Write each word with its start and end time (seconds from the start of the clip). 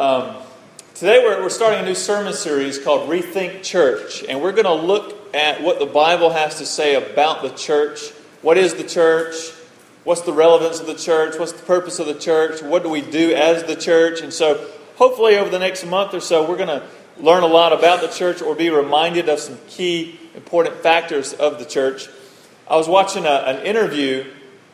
Um, 0.00 0.34
today 0.94 1.22
we're, 1.22 1.42
we're 1.42 1.50
starting 1.50 1.80
a 1.80 1.84
new 1.84 1.94
sermon 1.94 2.32
series 2.32 2.78
called 2.78 3.10
Rethink 3.10 3.62
Church, 3.62 4.24
and 4.24 4.40
we're 4.40 4.52
going 4.52 4.64
to 4.64 4.72
look 4.72 5.34
at 5.34 5.60
what 5.62 5.78
the 5.78 5.84
Bible 5.84 6.30
has 6.30 6.54
to 6.54 6.64
say 6.64 6.94
about 6.94 7.42
the 7.42 7.50
church. 7.50 8.08
What 8.40 8.56
is 8.56 8.72
the 8.76 8.82
church? 8.82 9.34
What's 10.04 10.22
the 10.22 10.32
relevance 10.32 10.80
of 10.80 10.86
the 10.86 10.94
church? 10.94 11.38
What's 11.38 11.52
the 11.52 11.62
purpose 11.64 11.98
of 11.98 12.06
the 12.06 12.14
church? 12.14 12.62
What 12.62 12.82
do 12.82 12.88
we 12.88 13.02
do 13.02 13.34
as 13.34 13.64
the 13.64 13.76
church? 13.76 14.22
And 14.22 14.32
so, 14.32 14.70
hopefully, 14.96 15.36
over 15.36 15.50
the 15.50 15.58
next 15.58 15.84
month 15.84 16.14
or 16.14 16.20
so, 16.20 16.48
we're 16.48 16.56
going 16.56 16.68
to 16.68 16.82
learn 17.18 17.42
a 17.42 17.46
lot 17.46 17.74
about 17.74 18.00
the 18.00 18.08
church 18.08 18.40
or 18.40 18.54
be 18.54 18.70
reminded 18.70 19.28
of 19.28 19.38
some 19.38 19.58
key 19.68 20.18
important 20.34 20.76
factors 20.76 21.34
of 21.34 21.58
the 21.58 21.66
church. 21.66 22.08
I 22.70 22.76
was 22.76 22.88
watching 22.88 23.26
a, 23.26 23.42
an 23.44 23.66
interview 23.66 24.32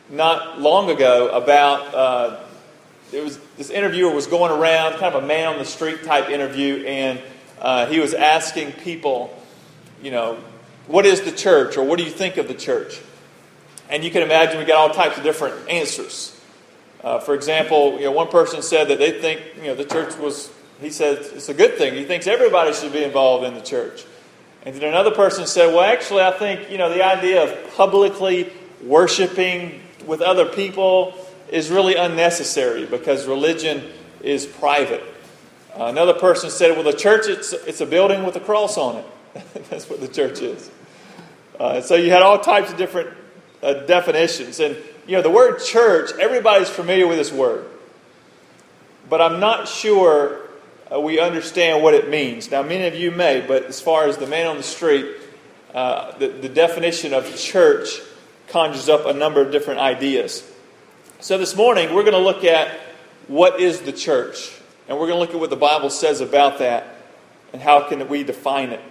not 0.09 0.61
long 0.61 0.89
ago 0.89 1.27
about 1.27 1.93
uh, 1.93 2.46
it 3.11 3.23
was 3.23 3.39
this 3.57 3.69
interviewer 3.69 4.11
was 4.11 4.27
going 4.27 4.51
around, 4.51 4.93
kind 4.93 5.15
of 5.15 5.23
a 5.23 5.27
man 5.27 5.47
on 5.47 5.57
the 5.57 5.65
street 5.65 6.03
type 6.03 6.29
interview, 6.29 6.83
and 6.85 7.21
uh, 7.59 7.85
he 7.87 7.99
was 7.99 8.13
asking 8.13 8.73
people, 8.73 9.33
you 10.01 10.11
know, 10.11 10.37
what 10.87 11.05
is 11.05 11.21
the 11.21 11.31
church 11.31 11.77
or 11.77 11.83
what 11.83 11.97
do 11.97 12.03
you 12.03 12.11
think 12.11 12.37
of 12.37 12.47
the 12.47 12.53
church? 12.53 12.99
And 13.89 14.03
you 14.03 14.11
can 14.11 14.21
imagine 14.21 14.59
we 14.59 14.65
got 14.65 14.77
all 14.77 14.93
types 14.93 15.17
of 15.17 15.23
different 15.23 15.69
answers. 15.69 16.39
Uh, 17.03 17.19
for 17.19 17.33
example, 17.33 17.97
you 17.97 18.05
know, 18.05 18.11
one 18.11 18.27
person 18.27 18.61
said 18.61 18.89
that 18.89 18.99
they 18.99 19.21
think 19.21 19.41
you 19.57 19.63
know 19.63 19.75
the 19.75 19.85
church 19.85 20.17
was. 20.17 20.51
He 20.81 20.91
said 20.91 21.17
it's 21.19 21.49
a 21.49 21.55
good 21.55 21.75
thing. 21.75 21.95
He 21.95 22.05
thinks 22.05 22.27
everybody 22.27 22.71
should 22.73 22.93
be 22.93 23.03
involved 23.03 23.45
in 23.45 23.55
the 23.55 23.61
church. 23.61 24.05
And 24.63 24.75
then 24.75 24.89
another 24.89 25.11
person 25.11 25.47
said, 25.47 25.73
well, 25.73 25.81
actually, 25.83 26.21
I 26.21 26.31
think 26.31 26.69
you 26.69 26.77
know 26.77 26.89
the 26.93 27.03
idea 27.03 27.43
of 27.43 27.75
publicly 27.75 28.51
worshiping 28.83 29.81
with 30.05 30.21
other 30.21 30.45
people 30.45 31.13
is 31.49 31.69
really 31.69 31.95
unnecessary 31.95 32.85
because 32.85 33.25
religion 33.27 33.83
is 34.21 34.45
private. 34.45 35.03
Uh, 35.77 35.85
another 35.85 36.13
person 36.13 36.49
said, 36.49 36.71
well, 36.71 36.83
the 36.83 36.97
church 36.97 37.27
it's 37.27 37.53
it's 37.53 37.81
a 37.81 37.85
building 37.85 38.23
with 38.23 38.35
a 38.35 38.39
cross 38.39 38.77
on 38.77 38.97
it. 38.97 39.05
That's 39.69 39.89
what 39.89 40.01
the 40.01 40.07
church 40.07 40.41
is. 40.41 40.69
Uh, 41.59 41.81
so 41.81 41.95
you 41.95 42.11
had 42.11 42.21
all 42.21 42.39
types 42.39 42.71
of 42.71 42.77
different 42.77 43.09
uh, 43.61 43.73
definitions. 43.85 44.59
And, 44.59 44.77
you 45.07 45.15
know, 45.15 45.21
the 45.21 45.29
word 45.29 45.59
church, 45.59 46.11
everybody's 46.19 46.69
familiar 46.69 47.07
with 47.07 47.17
this 47.17 47.31
word. 47.31 47.65
But 49.09 49.21
I'm 49.21 49.39
not 49.39 49.67
sure 49.67 50.41
uh, 50.91 50.99
we 50.99 51.19
understand 51.19 51.83
what 51.83 51.93
it 51.93 52.09
means. 52.09 52.51
Now, 52.51 52.61
many 52.61 52.85
of 52.85 52.95
you 52.95 53.11
may, 53.11 53.41
but 53.41 53.63
as 53.63 53.81
far 53.81 54.05
as 54.05 54.17
the 54.17 54.27
man 54.27 54.47
on 54.47 54.57
the 54.57 54.63
street, 54.63 55.07
uh, 55.73 56.17
the, 56.17 56.27
the 56.27 56.49
definition 56.49 57.13
of 57.13 57.35
church 57.35 58.01
conjures 58.49 58.89
up 58.89 59.05
a 59.05 59.13
number 59.13 59.41
of 59.41 59.51
different 59.51 59.79
ideas. 59.79 60.49
So 61.19 61.39
this 61.39 61.55
morning, 61.55 61.95
we're 61.95 62.03
going 62.03 62.13
to 62.13 62.19
look 62.19 62.43
at 62.43 62.79
what 63.27 63.59
is 63.59 63.81
the 63.81 63.91
church. 63.91 64.55
And 64.87 64.99
we're 64.99 65.07
going 65.07 65.17
to 65.17 65.19
look 65.19 65.31
at 65.31 65.39
what 65.39 65.49
the 65.49 65.55
Bible 65.55 65.89
says 65.89 66.21
about 66.21 66.59
that 66.59 66.95
and 67.51 67.59
how 67.59 67.89
can 67.89 68.07
we 68.07 68.23
define 68.23 68.69
it. 68.69 68.81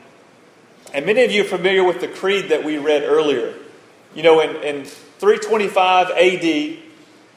And 0.92 1.06
many 1.06 1.22
of 1.22 1.30
you 1.30 1.42
are 1.42 1.44
familiar 1.44 1.84
with 1.84 2.00
the 2.00 2.08
creed 2.08 2.48
that 2.48 2.64
we 2.64 2.78
read 2.78 3.04
earlier. 3.04 3.54
You 4.12 4.24
know, 4.24 4.40
in, 4.40 4.56
in 4.56 4.84
325 4.86 6.10
AD 6.10 6.78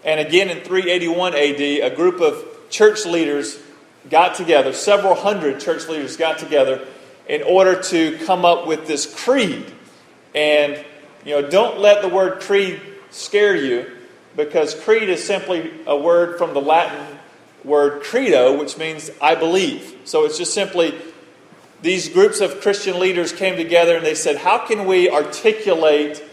and 0.05 0.19
again 0.19 0.49
in 0.49 0.63
381 0.63 1.35
AD, 1.35 1.61
a 1.61 1.95
group 1.95 2.19
of 2.19 2.43
church 2.71 3.05
leaders 3.05 3.59
got 4.09 4.33
together, 4.33 4.73
several 4.73 5.13
hundred 5.13 5.59
church 5.59 5.87
leaders 5.87 6.17
got 6.17 6.39
together 6.39 6.83
in 7.27 7.43
order 7.43 7.79
to 7.83 8.17
come 8.25 8.43
up 8.43 8.65
with 8.65 8.87
this 8.87 9.05
creed. 9.23 9.71
And, 10.33 10.83
you 11.23 11.39
know, 11.39 11.47
don't 11.47 11.77
let 11.77 12.01
the 12.01 12.09
word 12.09 12.41
creed 12.41 12.81
scare 13.11 13.55
you 13.55 13.98
because 14.45 14.73
creed 14.73 15.09
is 15.09 15.23
simply 15.23 15.71
a 15.85 15.97
word 15.97 16.37
from 16.37 16.53
the 16.53 16.61
Latin 16.61 17.17
word 17.63 18.03
credo, 18.03 18.57
which 18.57 18.77
means 18.77 19.11
I 19.21 19.35
believe. 19.35 19.97
So 20.05 20.25
it's 20.25 20.37
just 20.37 20.53
simply 20.53 20.95
these 21.81 22.09
groups 22.09 22.41
of 22.41 22.61
Christian 22.61 22.99
leaders 22.99 23.31
came 23.31 23.55
together 23.55 23.97
and 23.97 24.05
they 24.05 24.15
said, 24.15 24.37
How 24.37 24.65
can 24.65 24.85
we 24.85 25.09
articulate 25.09 26.23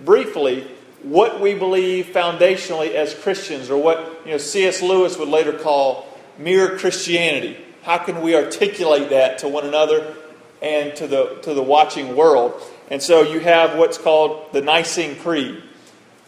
briefly 0.00 0.66
what 1.02 1.40
we 1.40 1.54
believe 1.54 2.06
foundationally 2.06 2.94
as 2.94 3.14
Christians, 3.14 3.70
or 3.70 3.80
what 3.80 4.22
you 4.24 4.32
know, 4.32 4.38
C.S. 4.38 4.82
Lewis 4.82 5.18
would 5.18 5.28
later 5.28 5.52
call 5.52 6.06
mere 6.38 6.78
Christianity. 6.78 7.56
How 7.82 7.98
can 7.98 8.22
we 8.22 8.36
articulate 8.36 9.10
that 9.10 9.38
to 9.38 9.48
one 9.48 9.66
another 9.66 10.14
and 10.60 10.94
to 10.96 11.06
the, 11.08 11.38
to 11.42 11.54
the 11.54 11.62
watching 11.62 12.14
world? 12.14 12.60
And 12.90 13.02
so 13.02 13.22
you 13.22 13.40
have 13.40 13.76
what's 13.76 13.98
called 13.98 14.52
the 14.52 14.60
Nicene 14.60 15.16
Creed, 15.16 15.62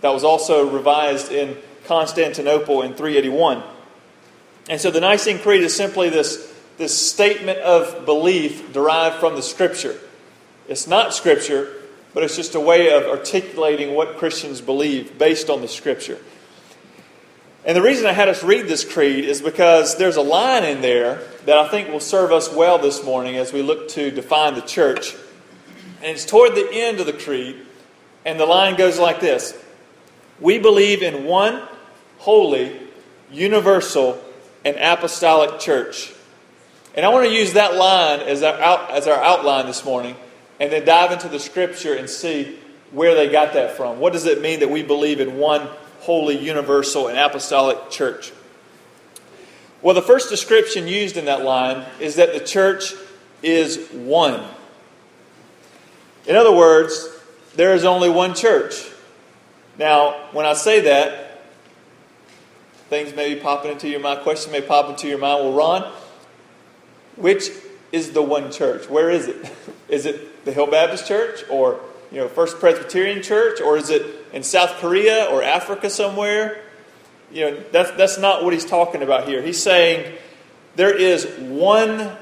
that 0.04 0.12
was 0.12 0.22
also 0.22 0.68
revised 0.68 1.32
in 1.32 1.56
Constantinople 1.86 2.82
in 2.82 2.92
381. 2.92 3.62
And 4.68 4.78
so 4.78 4.90
the 4.90 5.00
Nicene 5.00 5.38
Creed 5.38 5.62
is 5.62 5.74
simply 5.74 6.10
this, 6.10 6.54
this 6.76 6.94
statement 6.94 7.60
of 7.60 8.04
belief 8.04 8.70
derived 8.74 9.16
from 9.16 9.34
the 9.34 9.40
Scripture. 9.40 9.98
It's 10.68 10.86
not 10.86 11.14
Scripture, 11.14 11.74
but 12.12 12.22
it's 12.22 12.36
just 12.36 12.54
a 12.54 12.60
way 12.60 12.92
of 12.92 13.04
articulating 13.04 13.94
what 13.94 14.18
Christians 14.18 14.60
believe 14.60 15.16
based 15.16 15.48
on 15.48 15.62
the 15.62 15.68
Scripture. 15.68 16.18
And 17.64 17.74
the 17.74 17.80
reason 17.80 18.04
I 18.04 18.12
had 18.12 18.28
us 18.28 18.44
read 18.44 18.68
this 18.68 18.84
creed 18.84 19.24
is 19.24 19.40
because 19.40 19.96
there's 19.96 20.16
a 20.16 20.22
line 20.22 20.64
in 20.64 20.82
there 20.82 21.22
that 21.46 21.56
I 21.56 21.66
think 21.68 21.88
will 21.88 21.98
serve 21.98 22.30
us 22.30 22.52
well 22.52 22.76
this 22.76 23.02
morning 23.02 23.36
as 23.36 23.54
we 23.54 23.62
look 23.62 23.88
to 23.92 24.10
define 24.10 24.54
the 24.54 24.60
church. 24.60 25.14
And 26.02 26.10
it's 26.10 26.26
toward 26.26 26.54
the 26.54 26.68
end 26.70 27.00
of 27.00 27.06
the 27.06 27.14
creed, 27.14 27.56
and 28.26 28.38
the 28.38 28.44
line 28.44 28.76
goes 28.76 28.98
like 28.98 29.20
this 29.20 29.58
We 30.40 30.58
believe 30.58 31.02
in 31.02 31.24
one 31.24 31.62
holy, 32.18 32.80
universal, 33.30 34.22
and 34.64 34.76
apostolic 34.76 35.60
church. 35.60 36.12
And 36.94 37.04
I 37.04 37.08
want 37.08 37.26
to 37.26 37.32
use 37.32 37.54
that 37.54 37.74
line 37.74 38.20
as 38.20 38.42
our, 38.42 38.54
out, 38.60 38.90
as 38.90 39.06
our 39.06 39.22
outline 39.22 39.66
this 39.66 39.84
morning 39.84 40.16
and 40.60 40.72
then 40.72 40.84
dive 40.84 41.12
into 41.12 41.28
the 41.28 41.40
scripture 41.40 41.94
and 41.94 42.08
see 42.08 42.58
where 42.92 43.14
they 43.14 43.28
got 43.28 43.54
that 43.54 43.76
from. 43.76 43.98
What 43.98 44.12
does 44.12 44.26
it 44.26 44.40
mean 44.40 44.60
that 44.60 44.70
we 44.70 44.82
believe 44.82 45.20
in 45.20 45.36
one 45.36 45.68
holy, 46.00 46.38
universal, 46.38 47.08
and 47.08 47.18
apostolic 47.18 47.90
church? 47.90 48.32
Well, 49.82 49.94
the 49.94 50.02
first 50.02 50.30
description 50.30 50.86
used 50.86 51.16
in 51.16 51.26
that 51.26 51.42
line 51.42 51.84
is 52.00 52.16
that 52.16 52.32
the 52.32 52.40
church 52.40 52.94
is 53.42 53.88
one. 53.90 54.42
In 56.26 56.36
other 56.36 56.52
words, 56.54 57.08
there 57.56 57.74
is 57.74 57.84
only 57.84 58.08
one 58.08 58.34
church. 58.34 58.90
Now, 59.78 60.28
when 60.32 60.46
I 60.46 60.54
say 60.54 60.80
that, 60.82 61.42
things 62.88 63.14
may 63.14 63.34
be 63.34 63.40
popping 63.40 63.72
into 63.72 63.88
your 63.88 64.00
mind, 64.00 64.20
question 64.20 64.52
may 64.52 64.60
pop 64.60 64.88
into 64.88 65.08
your 65.08 65.18
mind. 65.18 65.44
Well, 65.44 65.52
Ron, 65.54 65.92
which 67.16 67.50
is 67.92 68.12
the 68.12 68.22
one 68.22 68.50
church? 68.50 68.88
Where 68.88 69.10
is 69.10 69.28
it? 69.28 69.50
Is 69.88 70.06
it 70.06 70.44
the 70.46 70.52
Hill 70.52 70.66
Baptist 70.66 71.06
Church 71.06 71.44
or 71.50 71.78
you 72.10 72.18
know 72.18 72.26
First 72.26 72.58
Presbyterian 72.58 73.22
Church 73.22 73.60
or 73.60 73.76
is 73.76 73.90
it 73.90 74.02
in 74.32 74.42
South 74.42 74.70
Korea 74.80 75.26
or 75.26 75.42
Africa 75.42 75.90
somewhere? 75.90 76.62
You 77.30 77.50
know 77.50 77.60
that's 77.70 77.90
that's 77.92 78.18
not 78.18 78.42
what 78.42 78.54
he's 78.54 78.64
talking 78.64 79.02
about 79.02 79.28
here. 79.28 79.42
He's 79.42 79.62
saying 79.62 80.16
there 80.74 80.96
is 80.96 81.26
one 81.38 82.16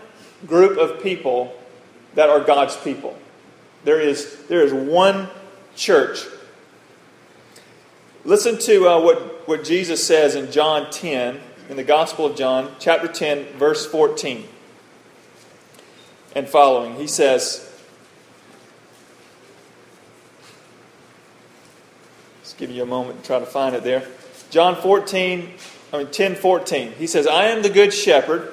group 0.45 0.77
of 0.77 1.03
people 1.03 1.55
that 2.15 2.29
are 2.29 2.41
God's 2.41 2.77
people. 2.77 3.17
There 3.85 4.01
is 4.01 4.37
there 4.49 4.63
is 4.63 4.73
one 4.73 5.29
church. 5.77 6.19
Listen 8.25 8.57
to 8.61 8.89
uh, 8.89 9.01
what 9.01 9.49
what 9.49 9.65
Jesus 9.65 10.07
says 10.07 10.37
in 10.37 10.53
John 10.53 10.91
10 10.93 11.41
in 11.69 11.77
the 11.77 11.83
Gospel 11.83 12.27
of 12.27 12.37
John, 12.37 12.73
chapter 12.79 13.09
10, 13.09 13.55
verse 13.55 13.85
14 13.85 14.47
and 16.35 16.49
following. 16.49 16.95
He 16.97 17.07
says, 17.07 17.69
Just 22.43 22.59
give 22.59 22.71
you 22.71 22.83
a 22.83 22.87
moment 22.87 23.23
to 23.23 23.27
try 23.27 23.39
to 23.41 23.47
find 23.47 23.75
it 23.75 23.83
there. 23.83 24.07
John 24.51 24.77
14, 24.77 25.55
I 25.93 25.99
mean 25.99 26.07
10 26.09 26.37
14. 26.37 26.93
He 26.93 27.09
says, 27.09 27.27
I 27.27 27.47
am 27.47 27.63
the 27.63 27.71
good 27.71 27.93
shepherd. 27.93 28.53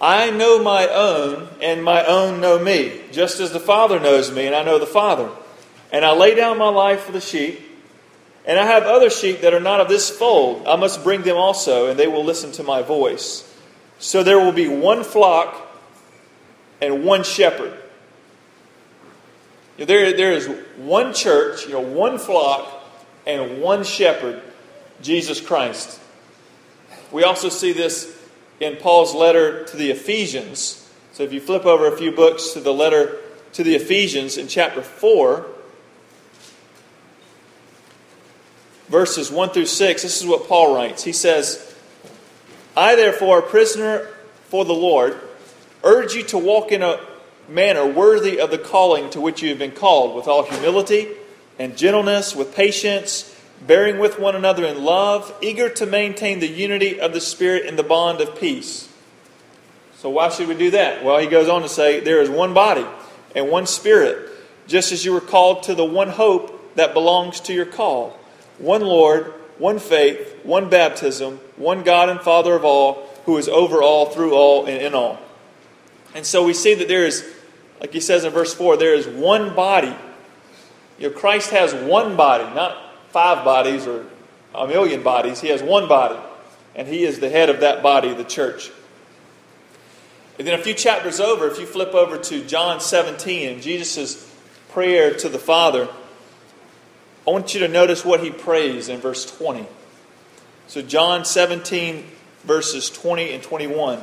I 0.00 0.30
know 0.30 0.62
my 0.62 0.86
own, 0.88 1.48
and 1.60 1.82
my 1.82 2.04
own 2.04 2.40
know 2.40 2.58
me, 2.62 3.00
just 3.10 3.40
as 3.40 3.52
the 3.52 3.58
Father 3.58 3.98
knows 3.98 4.30
me, 4.30 4.46
and 4.46 4.54
I 4.54 4.62
know 4.62 4.78
the 4.78 4.86
Father. 4.86 5.30
And 5.90 6.04
I 6.04 6.12
lay 6.12 6.34
down 6.34 6.58
my 6.58 6.68
life 6.68 7.00
for 7.00 7.12
the 7.12 7.20
sheep. 7.20 7.67
And 8.46 8.58
I 8.58 8.64
have 8.64 8.84
other 8.84 9.10
sheep 9.10 9.42
that 9.42 9.52
are 9.52 9.60
not 9.60 9.80
of 9.80 9.88
this 9.88 10.10
fold. 10.10 10.66
I 10.66 10.76
must 10.76 11.04
bring 11.04 11.22
them 11.22 11.36
also, 11.36 11.90
and 11.90 11.98
they 11.98 12.06
will 12.06 12.24
listen 12.24 12.52
to 12.52 12.62
my 12.62 12.82
voice. 12.82 13.44
So 13.98 14.22
there 14.22 14.38
will 14.38 14.52
be 14.52 14.68
one 14.68 15.04
flock 15.04 15.54
and 16.80 17.04
one 17.04 17.24
shepherd. 17.24 17.76
There, 19.76 20.12
there 20.16 20.32
is 20.32 20.48
one 20.76 21.14
church, 21.14 21.66
you 21.66 21.72
know, 21.72 21.80
one 21.80 22.18
flock, 22.18 22.72
and 23.26 23.60
one 23.60 23.84
shepherd, 23.84 24.42
Jesus 25.02 25.40
Christ. 25.40 26.00
We 27.12 27.24
also 27.24 27.48
see 27.48 27.72
this 27.72 28.16
in 28.60 28.76
Paul's 28.76 29.14
letter 29.14 29.64
to 29.66 29.76
the 29.76 29.90
Ephesians. 29.90 30.90
So 31.12 31.22
if 31.22 31.32
you 31.32 31.40
flip 31.40 31.64
over 31.64 31.86
a 31.86 31.96
few 31.96 32.12
books 32.12 32.50
to 32.50 32.60
the 32.60 32.72
letter 32.72 33.18
to 33.52 33.62
the 33.62 33.74
Ephesians 33.74 34.36
in 34.36 34.48
chapter 34.48 34.82
4, 34.82 35.46
verses 38.88 39.30
1 39.30 39.50
through 39.50 39.66
6, 39.66 40.02
this 40.02 40.20
is 40.20 40.26
what 40.26 40.48
Paul 40.48 40.74
writes. 40.74 41.04
He 41.04 41.12
says, 41.12 41.74
I, 42.76 42.96
therefore, 42.96 43.40
a 43.40 43.42
prisoner 43.42 44.08
for 44.44 44.64
the 44.64 44.74
Lord, 44.74 45.18
urge 45.84 46.14
you 46.14 46.22
to 46.24 46.38
walk 46.38 46.72
in 46.72 46.82
a 46.82 47.00
manner 47.48 47.86
worthy 47.86 48.40
of 48.40 48.50
the 48.50 48.58
calling 48.58 49.10
to 49.10 49.20
which 49.20 49.42
you 49.42 49.50
have 49.50 49.58
been 49.58 49.72
called, 49.72 50.14
with 50.14 50.28
all 50.28 50.44
humility 50.44 51.08
and 51.58 51.76
gentleness, 51.76 52.34
with 52.34 52.54
patience, 52.54 53.34
bearing 53.66 53.98
with 53.98 54.18
one 54.18 54.36
another 54.36 54.64
in 54.64 54.84
love, 54.84 55.34
eager 55.42 55.68
to 55.68 55.86
maintain 55.86 56.40
the 56.40 56.48
unity 56.48 57.00
of 57.00 57.12
the 57.12 57.20
Spirit 57.20 57.66
in 57.66 57.76
the 57.76 57.82
bond 57.82 58.20
of 58.20 58.38
peace. 58.38 58.88
So, 59.96 60.08
why 60.10 60.28
should 60.28 60.46
we 60.46 60.54
do 60.54 60.70
that? 60.70 61.04
Well, 61.04 61.18
he 61.18 61.26
goes 61.26 61.48
on 61.48 61.62
to 61.62 61.68
say, 61.68 62.00
There 62.00 62.22
is 62.22 62.30
one 62.30 62.54
body 62.54 62.86
and 63.34 63.50
one 63.50 63.66
Spirit, 63.66 64.30
just 64.68 64.92
as 64.92 65.04
you 65.04 65.12
were 65.12 65.20
called 65.20 65.64
to 65.64 65.74
the 65.74 65.84
one 65.84 66.10
hope 66.10 66.76
that 66.76 66.94
belongs 66.94 67.40
to 67.40 67.52
your 67.52 67.66
call 67.66 68.16
one 68.58 68.82
Lord, 68.82 69.26
one 69.58 69.78
faith, 69.78 70.38
one 70.44 70.68
baptism, 70.68 71.40
one 71.56 71.82
God 71.82 72.08
and 72.08 72.20
Father 72.20 72.54
of 72.54 72.64
all, 72.64 73.08
who 73.24 73.36
is 73.38 73.48
over 73.48 73.82
all, 73.82 74.06
through 74.06 74.34
all, 74.34 74.66
and 74.66 74.82
in 74.82 74.94
all. 74.94 75.18
And 76.14 76.24
so 76.24 76.44
we 76.44 76.54
see 76.54 76.74
that 76.74 76.88
there 76.88 77.04
is, 77.04 77.24
like 77.80 77.92
he 77.92 78.00
says 78.00 78.24
in 78.24 78.32
verse 78.32 78.54
4, 78.54 78.76
there 78.76 78.94
is 78.94 79.06
one 79.06 79.54
body. 79.54 79.94
You 80.98 81.10
know, 81.10 81.14
Christ 81.14 81.50
has 81.50 81.74
one 81.74 82.16
body, 82.16 82.44
not 82.54 82.76
five 83.10 83.44
bodies 83.44 83.86
or 83.86 84.06
a 84.54 84.66
million 84.66 85.02
bodies. 85.02 85.40
He 85.40 85.48
has 85.48 85.62
one 85.62 85.88
body, 85.88 86.18
and 86.74 86.88
he 86.88 87.04
is 87.04 87.20
the 87.20 87.28
head 87.28 87.50
of 87.50 87.60
that 87.60 87.82
body, 87.82 88.14
the 88.14 88.24
church. 88.24 88.70
And 90.38 90.46
then 90.46 90.58
a 90.58 90.62
few 90.62 90.74
chapters 90.74 91.20
over, 91.20 91.48
if 91.48 91.58
you 91.58 91.66
flip 91.66 91.94
over 91.94 92.16
to 92.16 92.44
John 92.44 92.80
17 92.80 93.48
and 93.48 93.62
Jesus' 93.62 94.32
prayer 94.70 95.14
to 95.14 95.28
the 95.28 95.38
Father, 95.38 95.88
I 97.28 97.30
want 97.30 97.52
you 97.52 97.60
to 97.60 97.68
notice 97.68 98.06
what 98.06 98.20
he 98.20 98.30
prays 98.30 98.88
in 98.88 99.00
verse 99.00 99.26
20. 99.36 99.66
So, 100.66 100.80
John 100.80 101.26
17, 101.26 102.02
verses 102.44 102.88
20 102.88 103.34
and 103.34 103.42
21. 103.42 104.00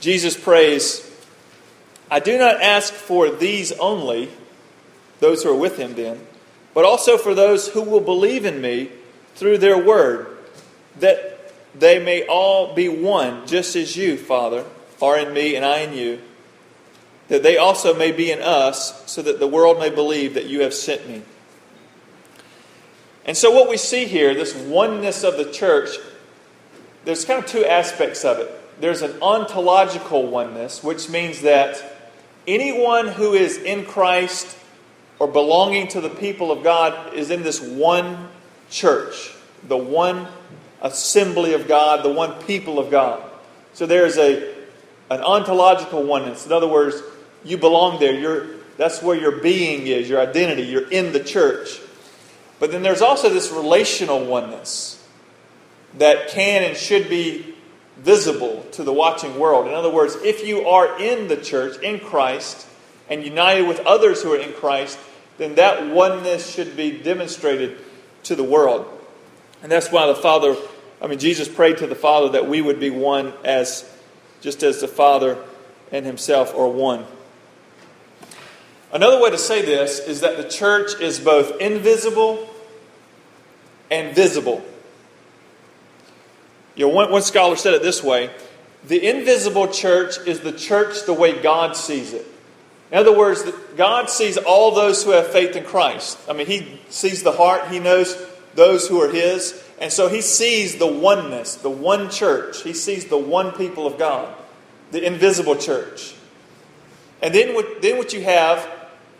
Jesus 0.00 0.36
prays, 0.36 1.08
I 2.10 2.18
do 2.18 2.36
not 2.36 2.60
ask 2.60 2.92
for 2.92 3.30
these 3.30 3.70
only, 3.78 4.28
those 5.20 5.44
who 5.44 5.50
are 5.50 5.56
with 5.56 5.78
him 5.78 5.94
then, 5.94 6.26
but 6.74 6.84
also 6.84 7.16
for 7.16 7.36
those 7.36 7.68
who 7.68 7.82
will 7.82 8.00
believe 8.00 8.44
in 8.44 8.60
me 8.60 8.90
through 9.36 9.58
their 9.58 9.78
word, 9.78 10.36
that 10.98 11.52
they 11.78 12.00
may 12.00 12.26
all 12.26 12.74
be 12.74 12.88
one, 12.88 13.46
just 13.46 13.76
as 13.76 13.96
you, 13.96 14.16
Father, 14.16 14.64
are 15.00 15.16
in 15.16 15.32
me 15.32 15.54
and 15.54 15.64
I 15.64 15.78
in 15.82 15.92
you, 15.92 16.20
that 17.28 17.42
they 17.42 17.56
also 17.56 17.94
may 17.94 18.12
be 18.12 18.30
in 18.30 18.40
us, 18.40 19.10
so 19.10 19.22
that 19.22 19.40
the 19.40 19.46
world 19.46 19.78
may 19.78 19.90
believe 19.90 20.34
that 20.34 20.46
you 20.46 20.60
have 20.60 20.74
sent 20.74 21.08
me. 21.08 21.22
And 23.24 23.36
so, 23.36 23.50
what 23.50 23.68
we 23.68 23.76
see 23.76 24.04
here, 24.04 24.34
this 24.34 24.54
oneness 24.54 25.24
of 25.24 25.36
the 25.36 25.50
church, 25.50 25.96
there's 27.04 27.24
kind 27.24 27.42
of 27.42 27.48
two 27.48 27.64
aspects 27.64 28.24
of 28.24 28.38
it. 28.38 28.50
There's 28.80 29.02
an 29.02 29.20
ontological 29.22 30.26
oneness, 30.26 30.82
which 30.82 31.08
means 31.08 31.42
that 31.42 31.82
anyone 32.46 33.08
who 33.08 33.32
is 33.32 33.56
in 33.56 33.86
Christ 33.86 34.58
or 35.18 35.28
belonging 35.28 35.88
to 35.88 36.00
the 36.00 36.10
people 36.10 36.50
of 36.50 36.62
God 36.62 37.14
is 37.14 37.30
in 37.30 37.42
this 37.42 37.60
one 37.60 38.28
church, 38.68 39.34
the 39.66 39.76
one 39.76 40.26
assembly 40.82 41.54
of 41.54 41.66
God, 41.66 42.04
the 42.04 42.12
one 42.12 42.42
people 42.42 42.78
of 42.78 42.90
God. 42.90 43.22
So 43.72 43.86
there's 43.86 44.18
a 44.18 44.52
an 45.10 45.20
ontological 45.20 46.02
oneness. 46.02 46.46
In 46.46 46.52
other 46.52 46.66
words, 46.66 47.02
you 47.44 47.58
belong 47.58 48.00
there. 48.00 48.14
You're, 48.14 48.46
that's 48.76 49.02
where 49.02 49.16
your 49.16 49.40
being 49.40 49.86
is, 49.86 50.08
your 50.08 50.20
identity. 50.20 50.62
You're 50.62 50.90
in 50.90 51.12
the 51.12 51.22
church. 51.22 51.80
But 52.58 52.72
then 52.72 52.82
there's 52.82 53.02
also 53.02 53.28
this 53.28 53.50
relational 53.50 54.24
oneness 54.24 55.06
that 55.98 56.28
can 56.28 56.62
and 56.62 56.76
should 56.76 57.08
be 57.08 57.54
visible 57.96 58.66
to 58.72 58.82
the 58.82 58.92
watching 58.92 59.38
world. 59.38 59.66
In 59.68 59.74
other 59.74 59.90
words, 59.90 60.16
if 60.16 60.46
you 60.46 60.66
are 60.66 61.00
in 61.00 61.28
the 61.28 61.36
church, 61.36 61.80
in 61.82 62.00
Christ, 62.00 62.66
and 63.08 63.22
united 63.24 63.68
with 63.68 63.80
others 63.80 64.22
who 64.22 64.32
are 64.32 64.40
in 64.40 64.52
Christ, 64.54 64.98
then 65.38 65.56
that 65.56 65.88
oneness 65.88 66.52
should 66.52 66.76
be 66.76 66.90
demonstrated 66.90 67.78
to 68.24 68.34
the 68.34 68.44
world. 68.44 68.86
And 69.62 69.70
that's 69.70 69.90
why 69.90 70.06
the 70.06 70.14
Father, 70.14 70.56
I 71.00 71.06
mean, 71.06 71.18
Jesus 71.18 71.48
prayed 71.48 71.78
to 71.78 71.86
the 71.86 71.94
Father 71.94 72.30
that 72.30 72.48
we 72.48 72.60
would 72.60 72.80
be 72.80 72.90
one 72.90 73.32
as, 73.44 73.88
just 74.40 74.62
as 74.62 74.80
the 74.80 74.88
Father 74.88 75.38
and 75.92 76.04
Himself 76.06 76.54
are 76.54 76.68
one. 76.68 77.04
Another 78.94 79.20
way 79.20 79.28
to 79.30 79.38
say 79.38 79.60
this 79.60 79.98
is 79.98 80.20
that 80.20 80.36
the 80.36 80.48
church 80.48 81.00
is 81.00 81.18
both 81.18 81.60
invisible 81.60 82.48
and 83.90 84.14
visible. 84.14 84.64
You 86.76 86.86
know, 86.86 86.94
one, 86.94 87.10
one 87.10 87.22
scholar 87.22 87.56
said 87.56 87.74
it 87.74 87.82
this 87.82 88.02
way 88.02 88.30
the 88.86 89.04
invisible 89.04 89.66
church 89.66 90.18
is 90.26 90.40
the 90.40 90.52
church 90.52 91.06
the 91.06 91.12
way 91.12 91.40
God 91.40 91.76
sees 91.76 92.12
it. 92.12 92.24
In 92.92 92.98
other 92.98 93.16
words, 93.16 93.42
God 93.76 94.10
sees 94.10 94.36
all 94.36 94.72
those 94.72 95.02
who 95.02 95.10
have 95.10 95.26
faith 95.28 95.56
in 95.56 95.64
Christ. 95.64 96.18
I 96.28 96.32
mean, 96.32 96.46
He 96.46 96.80
sees 96.88 97.24
the 97.24 97.32
heart, 97.32 97.68
He 97.68 97.80
knows 97.80 98.16
those 98.54 98.86
who 98.86 99.00
are 99.00 99.10
His, 99.10 99.60
and 99.80 99.92
so 99.92 100.08
He 100.08 100.20
sees 100.20 100.76
the 100.76 100.86
oneness, 100.86 101.56
the 101.56 101.70
one 101.70 102.10
church. 102.10 102.62
He 102.62 102.74
sees 102.74 103.06
the 103.06 103.18
one 103.18 103.52
people 103.52 103.88
of 103.88 103.98
God, 103.98 104.32
the 104.92 105.04
invisible 105.04 105.56
church. 105.56 106.14
And 107.22 107.34
then 107.34 107.54
what, 107.54 107.80
then 107.80 107.96
what 107.96 108.12
you 108.12 108.22
have 108.22 108.70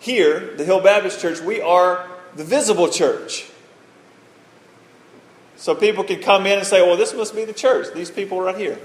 here, 0.05 0.55
the 0.57 0.65
Hill 0.65 0.81
Baptist 0.81 1.21
Church, 1.21 1.41
we 1.41 1.63
are 1.63 2.07
the 2.37 2.45
visible 2.45 2.89
church. 2.89 3.49
So 5.57 5.75
people 5.75 6.05
can 6.05 6.21
come 6.21 6.45
in 6.45 6.59
and 6.59 6.67
say, 6.67 6.83
well, 6.83 6.99
this 6.99 7.15
must 7.15 7.35
be 7.35 7.47
the 7.47 7.55
church. 7.55 7.87
These 7.95 8.11
people 8.11 8.39
right 8.39 8.57
here. 8.57 8.79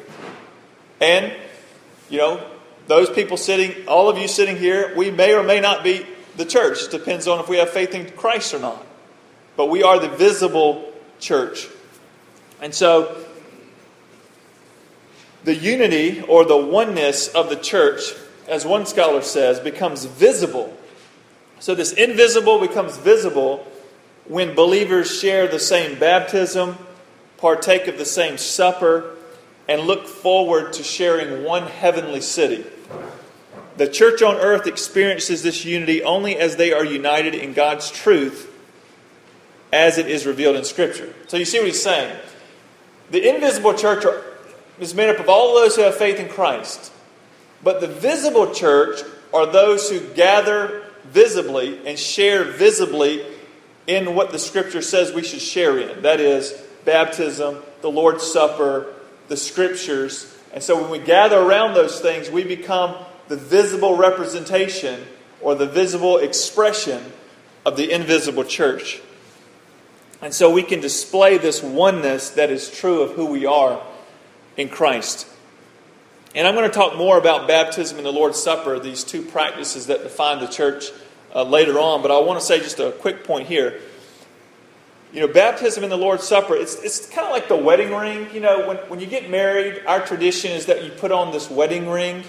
And, 1.01 1.33
you 2.09 2.19
know, 2.19 2.41
those 2.87 3.09
people 3.09 3.35
sitting, 3.35 3.85
all 3.85 4.09
of 4.09 4.17
you 4.17 4.29
sitting 4.29 4.55
here, 4.55 4.93
we 4.95 5.11
may 5.11 5.33
or 5.33 5.43
may 5.43 5.59
not 5.59 5.83
be 5.83 6.05
the 6.37 6.45
church. 6.45 6.83
It 6.83 6.91
depends 6.91 7.27
on 7.27 7.39
if 7.41 7.49
we 7.49 7.57
have 7.57 7.69
faith 7.69 7.93
in 7.93 8.09
Christ 8.11 8.53
or 8.53 8.59
not. 8.59 8.85
But 9.57 9.65
we 9.65 9.83
are 9.83 9.99
the 9.99 10.07
visible 10.07 10.93
church. 11.19 11.67
And 12.61 12.73
so, 12.73 13.25
the 15.43 15.53
unity 15.53 16.21
or 16.21 16.45
the 16.45 16.55
oneness 16.55 17.27
of 17.27 17.49
the 17.49 17.57
church, 17.57 18.13
as 18.47 18.65
one 18.65 18.85
scholar 18.85 19.21
says, 19.21 19.59
becomes 19.59 20.05
visible. 20.05 20.77
So, 21.59 21.75
this 21.75 21.91
invisible 21.93 22.59
becomes 22.59 22.97
visible 22.97 23.67
when 24.25 24.55
believers 24.55 25.19
share 25.19 25.47
the 25.47 25.59
same 25.59 25.99
baptism, 25.99 26.77
partake 27.37 27.87
of 27.87 27.97
the 27.97 28.05
same 28.05 28.37
supper, 28.37 29.15
and 29.67 29.81
look 29.81 30.07
forward 30.07 30.73
to 30.73 30.83
sharing 30.83 31.43
one 31.43 31.63
heavenly 31.63 32.21
city. 32.21 32.65
The 33.77 33.87
church 33.87 34.21
on 34.21 34.35
earth 34.35 34.67
experiences 34.67 35.43
this 35.43 35.63
unity 35.63 36.03
only 36.03 36.37
as 36.37 36.55
they 36.55 36.73
are 36.73 36.83
united 36.83 37.35
in 37.35 37.53
God's 37.53 37.89
truth 37.89 38.51
as 39.71 39.97
it 39.97 40.07
is 40.07 40.25
revealed 40.25 40.55
in 40.55 40.63
Scripture. 40.63 41.13
So 41.27 41.37
you 41.37 41.45
see 41.45 41.59
what 41.59 41.67
he's 41.67 41.81
saying. 41.81 42.15
The 43.11 43.27
invisible 43.33 43.73
church 43.73 44.05
is 44.79 44.93
made 44.93 45.09
up 45.09 45.19
of 45.19 45.29
all 45.29 45.55
those 45.55 45.75
who 45.75 45.83
have 45.83 45.95
faith 45.95 46.19
in 46.19 46.29
Christ. 46.29 46.91
But 47.63 47.81
the 47.81 47.87
visible 47.87 48.53
church 48.53 49.01
are 49.33 49.45
those 49.45 49.89
who 49.89 49.99
gather 50.13 50.78
visibly 51.11 51.85
and 51.85 51.97
share 51.97 52.43
visibly 52.43 53.25
in 53.87 54.15
what 54.15 54.31
the 54.31 54.39
scripture 54.39 54.81
says 54.81 55.11
we 55.11 55.23
should 55.23 55.41
share 55.41 55.79
in. 55.79 56.03
That 56.03 56.19
is, 56.19 56.53
baptism, 56.85 57.57
the 57.81 57.89
Lord's 57.89 58.23
Supper, 58.23 58.93
the 59.27 59.37
scriptures. 59.37 60.35
And 60.53 60.63
so 60.63 60.81
when 60.81 60.91
we 60.91 60.99
gather 60.99 61.39
around 61.39 61.73
those 61.73 61.99
things, 61.99 62.29
we 62.29 62.43
become 62.43 62.95
the 63.27 63.37
visible 63.37 63.95
representation 63.97 65.01
or 65.41 65.55
the 65.55 65.67
visible 65.67 66.17
expression 66.17 67.01
of 67.65 67.77
the 67.77 67.91
invisible 67.91 68.43
church. 68.43 69.01
And 70.21 70.33
so 70.33 70.51
we 70.51 70.63
can 70.63 70.81
display 70.81 71.37
this 71.37 71.63
oneness 71.63 72.31
that 72.31 72.49
is 72.49 72.69
true 72.69 73.01
of 73.01 73.11
who 73.11 73.25
we 73.27 73.45
are 73.45 73.81
in 74.57 74.69
Christ. 74.69 75.27
And 76.35 76.47
I'm 76.47 76.53
going 76.53 76.69
to 76.69 76.73
talk 76.73 76.95
more 76.95 77.17
about 77.17 77.47
baptism 77.47 77.97
and 77.97 78.05
the 78.05 78.11
Lord's 78.11 78.41
Supper, 78.41 78.79
these 78.79 79.03
two 79.03 79.23
practices 79.23 79.87
that 79.87 80.03
define 80.03 80.39
the 80.39 80.47
church 80.47 80.91
uh, 81.33 81.43
later 81.43 81.79
on, 81.79 82.01
but 82.01 82.11
I 82.11 82.19
want 82.19 82.39
to 82.39 82.45
say 82.45 82.59
just 82.59 82.79
a 82.79 82.91
quick 82.91 83.23
point 83.23 83.47
here. 83.47 83.79
You 85.11 85.21
know, 85.21 85.27
baptism 85.27 85.83
and 85.83 85.91
the 85.91 85.97
Lord's 85.97 86.27
Supper, 86.27 86.55
it's, 86.55 86.75
it's 86.83 87.07
kind 87.09 87.25
of 87.25 87.33
like 87.33 87.47
the 87.47 87.55
wedding 87.55 87.95
ring. 87.95 88.27
You 88.31 88.41
know, 88.41 88.67
when, 88.67 88.77
when 88.89 88.99
you 88.99 89.07
get 89.07 89.29
married, 89.29 89.81
our 89.87 90.05
tradition 90.05 90.51
is 90.51 90.67
that 90.67 90.83
you 90.83 90.91
put 90.91 91.11
on 91.11 91.31
this 91.31 91.49
wedding 91.49 91.89
ring. 91.89 92.23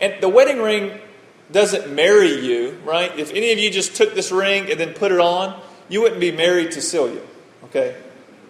And 0.00 0.20
the 0.20 0.28
wedding 0.28 0.60
ring 0.60 0.98
doesn't 1.52 1.94
marry 1.94 2.44
you, 2.44 2.76
right? 2.84 3.16
If 3.16 3.30
any 3.30 3.52
of 3.52 3.58
you 3.58 3.70
just 3.70 3.94
took 3.94 4.14
this 4.16 4.32
ring 4.32 4.68
and 4.68 4.80
then 4.80 4.94
put 4.94 5.12
it 5.12 5.20
on, 5.20 5.60
you 5.88 6.02
wouldn't 6.02 6.20
be 6.20 6.32
married 6.32 6.72
to 6.72 6.82
Celia, 6.82 7.20
okay? 7.64 7.96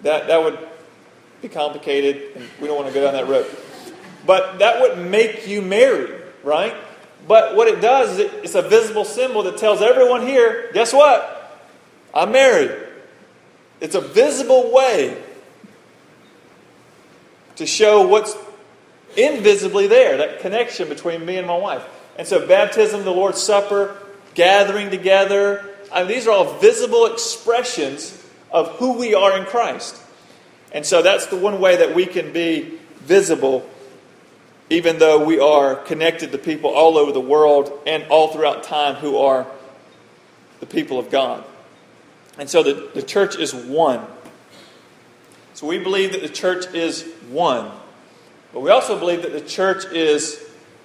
That, 0.02 0.28
that 0.28 0.42
would 0.42 0.58
be 1.42 1.48
complicated, 1.48 2.36
and 2.36 2.48
we 2.60 2.68
don't 2.68 2.76
want 2.76 2.88
to 2.88 2.94
go 2.94 3.02
down 3.04 3.12
that 3.14 3.28
road. 3.28 3.46
But 4.26 4.58
that 4.58 4.80
wouldn't 4.80 5.08
make 5.08 5.46
you 5.46 5.62
married, 5.62 6.14
right? 6.44 6.74
But 7.26 7.56
what 7.56 7.68
it 7.68 7.80
does 7.80 8.12
is 8.12 8.18
it, 8.18 8.32
it's 8.42 8.54
a 8.54 8.62
visible 8.62 9.04
symbol 9.04 9.42
that 9.44 9.56
tells 9.56 9.80
everyone 9.80 10.26
here 10.26 10.70
guess 10.72 10.92
what? 10.92 11.38
I'm 12.14 12.32
married. 12.32 12.76
It's 13.80 13.94
a 13.94 14.00
visible 14.00 14.72
way 14.72 15.20
to 17.56 17.66
show 17.66 18.06
what's 18.06 18.36
invisibly 19.16 19.86
there, 19.86 20.18
that 20.18 20.40
connection 20.40 20.88
between 20.88 21.24
me 21.24 21.36
and 21.36 21.46
my 21.46 21.56
wife. 21.56 21.84
And 22.16 22.26
so, 22.26 22.46
baptism, 22.46 23.04
the 23.04 23.10
Lord's 23.10 23.42
Supper, 23.42 23.96
gathering 24.34 24.90
together, 24.90 25.68
I 25.92 26.00
mean, 26.00 26.08
these 26.08 26.26
are 26.26 26.30
all 26.30 26.58
visible 26.58 27.06
expressions 27.06 28.18
of 28.50 28.68
who 28.76 28.98
we 28.98 29.14
are 29.14 29.36
in 29.38 29.44
Christ. 29.44 30.00
And 30.72 30.84
so, 30.84 31.02
that's 31.02 31.26
the 31.26 31.36
one 31.36 31.60
way 31.60 31.76
that 31.76 31.94
we 31.94 32.06
can 32.06 32.32
be 32.32 32.78
visible, 33.00 33.68
even 34.70 34.98
though 34.98 35.24
we 35.24 35.38
are 35.38 35.74
connected 35.74 36.32
to 36.32 36.38
people 36.38 36.70
all 36.70 36.96
over 36.96 37.12
the 37.12 37.20
world 37.20 37.72
and 37.86 38.04
all 38.04 38.28
throughout 38.32 38.62
time 38.62 38.94
who 38.96 39.18
are 39.18 39.46
the 40.60 40.66
people 40.66 40.98
of 40.98 41.10
God. 41.10 41.44
And 42.38 42.48
so, 42.48 42.62
the, 42.62 42.90
the 42.94 43.02
church 43.02 43.36
is 43.36 43.54
one. 43.54 44.06
So, 45.54 45.66
we 45.66 45.78
believe 45.78 46.12
that 46.12 46.22
the 46.22 46.28
church 46.28 46.66
is 46.74 47.02
one. 47.28 47.70
But 48.52 48.60
we 48.60 48.70
also 48.70 48.98
believe 48.98 49.22
that 49.22 49.32
the 49.32 49.40
church 49.40 49.84
is 49.86 50.42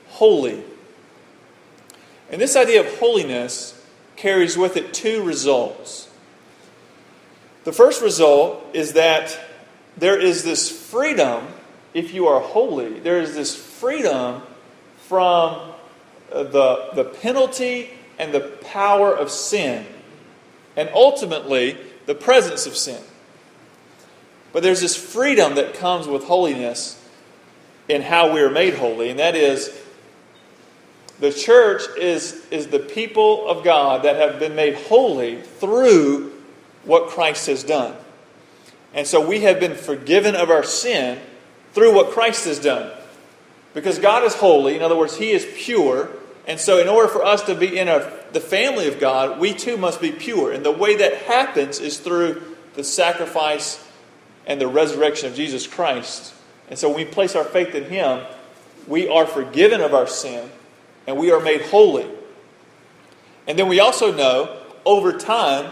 holy. 0.08 0.64
And 2.30 2.42
this 2.42 2.56
idea 2.56 2.82
of 2.82 3.00
holiness 3.00 3.74
carries 4.16 4.58
with 4.58 4.76
it 4.76 4.94
two 4.94 5.24
results. 5.24 6.10
The 7.64 7.72
first 7.72 8.02
result 8.02 8.66
is 8.74 8.94
that 8.94 9.38
there 9.98 10.20
is 10.20 10.44
this 10.44 10.70
freedom, 10.70 11.48
if 11.94 12.14
you 12.14 12.28
are 12.28 12.40
holy, 12.40 13.00
there 13.00 13.22
is 13.22 13.36
this 13.36 13.56
freedom 13.80 14.42
from 15.08 15.72
uh, 16.32 16.44
the, 16.44 16.90
the 16.96 17.04
penalty 17.06 17.90
and 18.20 18.34
the 18.34 18.40
power 18.40 19.16
of 19.16 19.32
sin, 19.32 19.86
and 20.76 20.90
ultimately 20.94 21.78
the 22.06 22.16
presence 22.16 22.66
of 22.66 22.76
sin. 22.76 23.02
But 24.54 24.64
there's 24.64 24.82
this 24.82 24.96
freedom 24.96 25.56
that 25.56 25.76
comes 25.76 26.08
with 26.08 26.24
holiness 26.24 27.02
in 27.88 28.02
how 28.02 28.34
we 28.34 28.42
are 28.42 28.50
made 28.50 28.74
holy, 28.74 29.10
and 29.10 29.20
that 29.20 29.36
is 29.36 29.72
the 31.20 31.32
church 31.32 31.84
is, 31.98 32.46
is 32.52 32.68
the 32.68 32.80
people 32.80 33.48
of 33.48 33.64
God 33.64 34.04
that 34.04 34.16
have 34.16 34.40
been 34.40 34.56
made 34.56 34.76
holy 34.76 35.42
through 35.42 36.32
what 36.84 37.10
Christ 37.10 37.48
has 37.48 37.64
done. 37.64 37.96
And 38.94 39.06
so 39.06 39.26
we 39.26 39.42
have 39.42 39.60
been 39.60 39.76
forgiven 39.76 40.36
of 40.36 40.50
our 40.50 40.64
sin 40.64 41.20
through 41.74 41.94
what 41.96 42.12
Christ 42.12 42.46
has 42.46 42.60
done. 42.60 42.92
Because 43.78 44.00
God 44.00 44.24
is 44.24 44.34
holy, 44.34 44.76
in 44.76 44.82
other 44.82 44.98
words, 44.98 45.16
He 45.16 45.30
is 45.30 45.48
pure. 45.56 46.10
And 46.48 46.60
so, 46.60 46.80
in 46.80 46.88
order 46.88 47.08
for 47.08 47.24
us 47.24 47.44
to 47.44 47.54
be 47.54 47.78
in 47.78 47.88
a, 47.88 48.12
the 48.32 48.40
family 48.40 48.88
of 48.88 49.00
God, 49.00 49.40
we 49.40 49.54
too 49.54 49.78
must 49.78 50.02
be 50.02 50.12
pure. 50.12 50.52
And 50.52 50.66
the 50.66 50.72
way 50.72 50.96
that 50.96 51.14
happens 51.18 51.80
is 51.80 52.00
through 52.00 52.42
the 52.74 52.84
sacrifice 52.84 53.88
and 54.48 54.60
the 54.60 54.68
resurrection 54.68 55.30
of 55.30 55.36
Jesus 55.36 55.68
Christ. 55.68 56.34
And 56.72 56.80
so, 56.80 56.88
when 56.88 56.98
we 56.98 57.06
place 57.06 57.36
our 57.36 57.44
faith 57.44 57.76
in 57.76 57.84
Him, 57.84 58.26
we 58.88 59.08
are 59.10 59.28
forgiven 59.28 59.80
of 59.80 59.94
our 59.94 60.08
sin 60.08 60.50
and 61.06 61.16
we 61.16 61.30
are 61.30 61.40
made 61.40 61.62
holy. 61.62 62.10
And 63.46 63.60
then 63.60 63.68
we 63.68 63.80
also 63.80 64.12
know 64.12 64.60
over 64.88 65.16
time, 65.20 65.72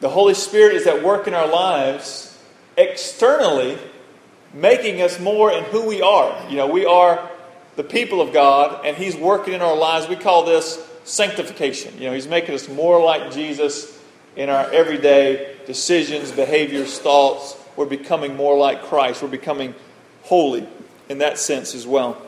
the 0.00 0.08
Holy 0.08 0.32
Spirit 0.32 0.74
is 0.74 0.86
at 0.86 1.04
work 1.04 1.28
in 1.28 1.34
our 1.34 1.46
lives 1.46 2.34
externally, 2.78 3.76
making 4.56 5.02
us 5.02 5.20
more 5.20 5.52
in 5.52 5.62
who 5.64 5.86
we 5.86 6.00
are. 6.02 6.50
You 6.50 6.56
know, 6.56 6.66
we 6.66 6.86
are 6.86 7.30
the 7.76 7.84
people 7.84 8.20
of 8.20 8.32
God, 8.32 8.84
and 8.84 8.96
He's 8.96 9.14
working 9.14 9.54
in 9.54 9.60
our 9.60 9.76
lives. 9.76 10.08
We 10.08 10.16
call 10.16 10.44
this 10.44 10.84
sanctification. 11.04 11.94
You 11.98 12.08
know, 12.08 12.14
He's 12.14 12.26
making 12.26 12.54
us 12.54 12.68
more 12.68 13.02
like 13.04 13.32
Jesus 13.32 13.96
in 14.34 14.48
our 14.48 14.70
everyday 14.70 15.54
decisions, 15.66 16.32
behaviors, 16.32 16.98
thoughts. 16.98 17.56
We're 17.76 17.86
becoming 17.86 18.34
more 18.34 18.56
like 18.56 18.82
Christ. 18.84 19.22
We're 19.22 19.28
becoming 19.28 19.74
holy 20.22 20.66
in 21.08 21.18
that 21.18 21.38
sense 21.38 21.74
as 21.74 21.86
well. 21.86 22.20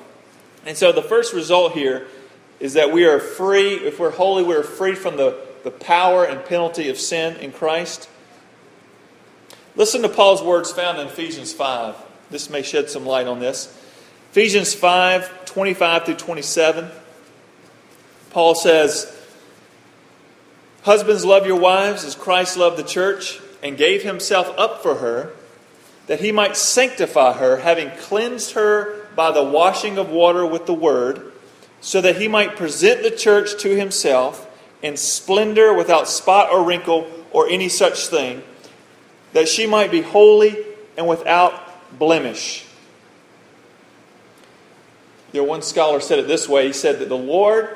And 0.66 0.76
so 0.76 0.92
the 0.92 1.02
first 1.02 1.32
result 1.32 1.72
here 1.72 2.06
is 2.60 2.74
that 2.74 2.92
we 2.92 3.06
are 3.06 3.20
free, 3.20 3.74
if 3.74 3.98
we're 3.98 4.10
holy, 4.10 4.42
we're 4.42 4.62
free 4.62 4.94
from 4.94 5.16
the, 5.16 5.38
the 5.64 5.70
power 5.70 6.24
and 6.24 6.44
penalty 6.44 6.90
of 6.90 6.98
sin 6.98 7.36
in 7.36 7.52
Christ. 7.52 8.08
Listen 9.76 10.02
to 10.02 10.08
Paul's 10.08 10.42
words 10.42 10.72
found 10.72 10.98
in 10.98 11.06
Ephesians 11.06 11.52
5. 11.52 11.94
This 12.30 12.50
may 12.50 12.62
shed 12.62 12.90
some 12.90 13.06
light 13.06 13.26
on 13.26 13.40
this. 13.40 13.74
Ephesians 14.30 14.74
5 14.74 15.46
25 15.46 16.04
through 16.04 16.14
27. 16.14 16.90
Paul 18.30 18.54
says, 18.54 19.14
Husbands, 20.82 21.24
love 21.24 21.46
your 21.46 21.58
wives 21.58 22.04
as 22.04 22.14
Christ 22.14 22.56
loved 22.56 22.76
the 22.76 22.84
church 22.84 23.40
and 23.62 23.76
gave 23.76 24.02
himself 24.02 24.52
up 24.58 24.82
for 24.82 24.96
her, 24.96 25.32
that 26.06 26.20
he 26.20 26.30
might 26.30 26.56
sanctify 26.56 27.34
her, 27.34 27.58
having 27.58 27.90
cleansed 27.98 28.52
her 28.52 29.06
by 29.16 29.32
the 29.32 29.42
washing 29.42 29.98
of 29.98 30.10
water 30.10 30.46
with 30.46 30.66
the 30.66 30.74
word, 30.74 31.32
so 31.80 32.00
that 32.00 32.16
he 32.16 32.28
might 32.28 32.56
present 32.56 33.02
the 33.02 33.10
church 33.10 33.60
to 33.62 33.76
himself 33.76 34.44
in 34.82 34.96
splendor 34.96 35.72
without 35.72 36.08
spot 36.08 36.50
or 36.50 36.64
wrinkle 36.64 37.06
or 37.32 37.48
any 37.48 37.68
such 37.68 38.06
thing, 38.06 38.42
that 39.32 39.48
she 39.48 39.66
might 39.66 39.90
be 39.90 40.02
holy 40.02 40.56
and 40.96 41.08
without 41.08 41.67
blemish. 41.92 42.66
You 45.32 45.42
know, 45.42 45.48
one 45.48 45.62
scholar 45.62 46.00
said 46.00 46.18
it 46.18 46.26
this 46.26 46.48
way 46.48 46.66
he 46.66 46.72
said 46.72 47.00
that 47.00 47.08
the 47.08 47.16
Lord 47.16 47.68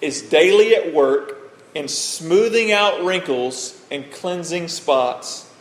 is 0.00 0.22
daily 0.22 0.74
at 0.74 0.94
work 0.94 1.52
in 1.74 1.88
smoothing 1.88 2.72
out 2.72 3.04
wrinkles 3.04 3.80
and 3.90 4.10
cleansing 4.10 4.68
spots. 4.68 5.52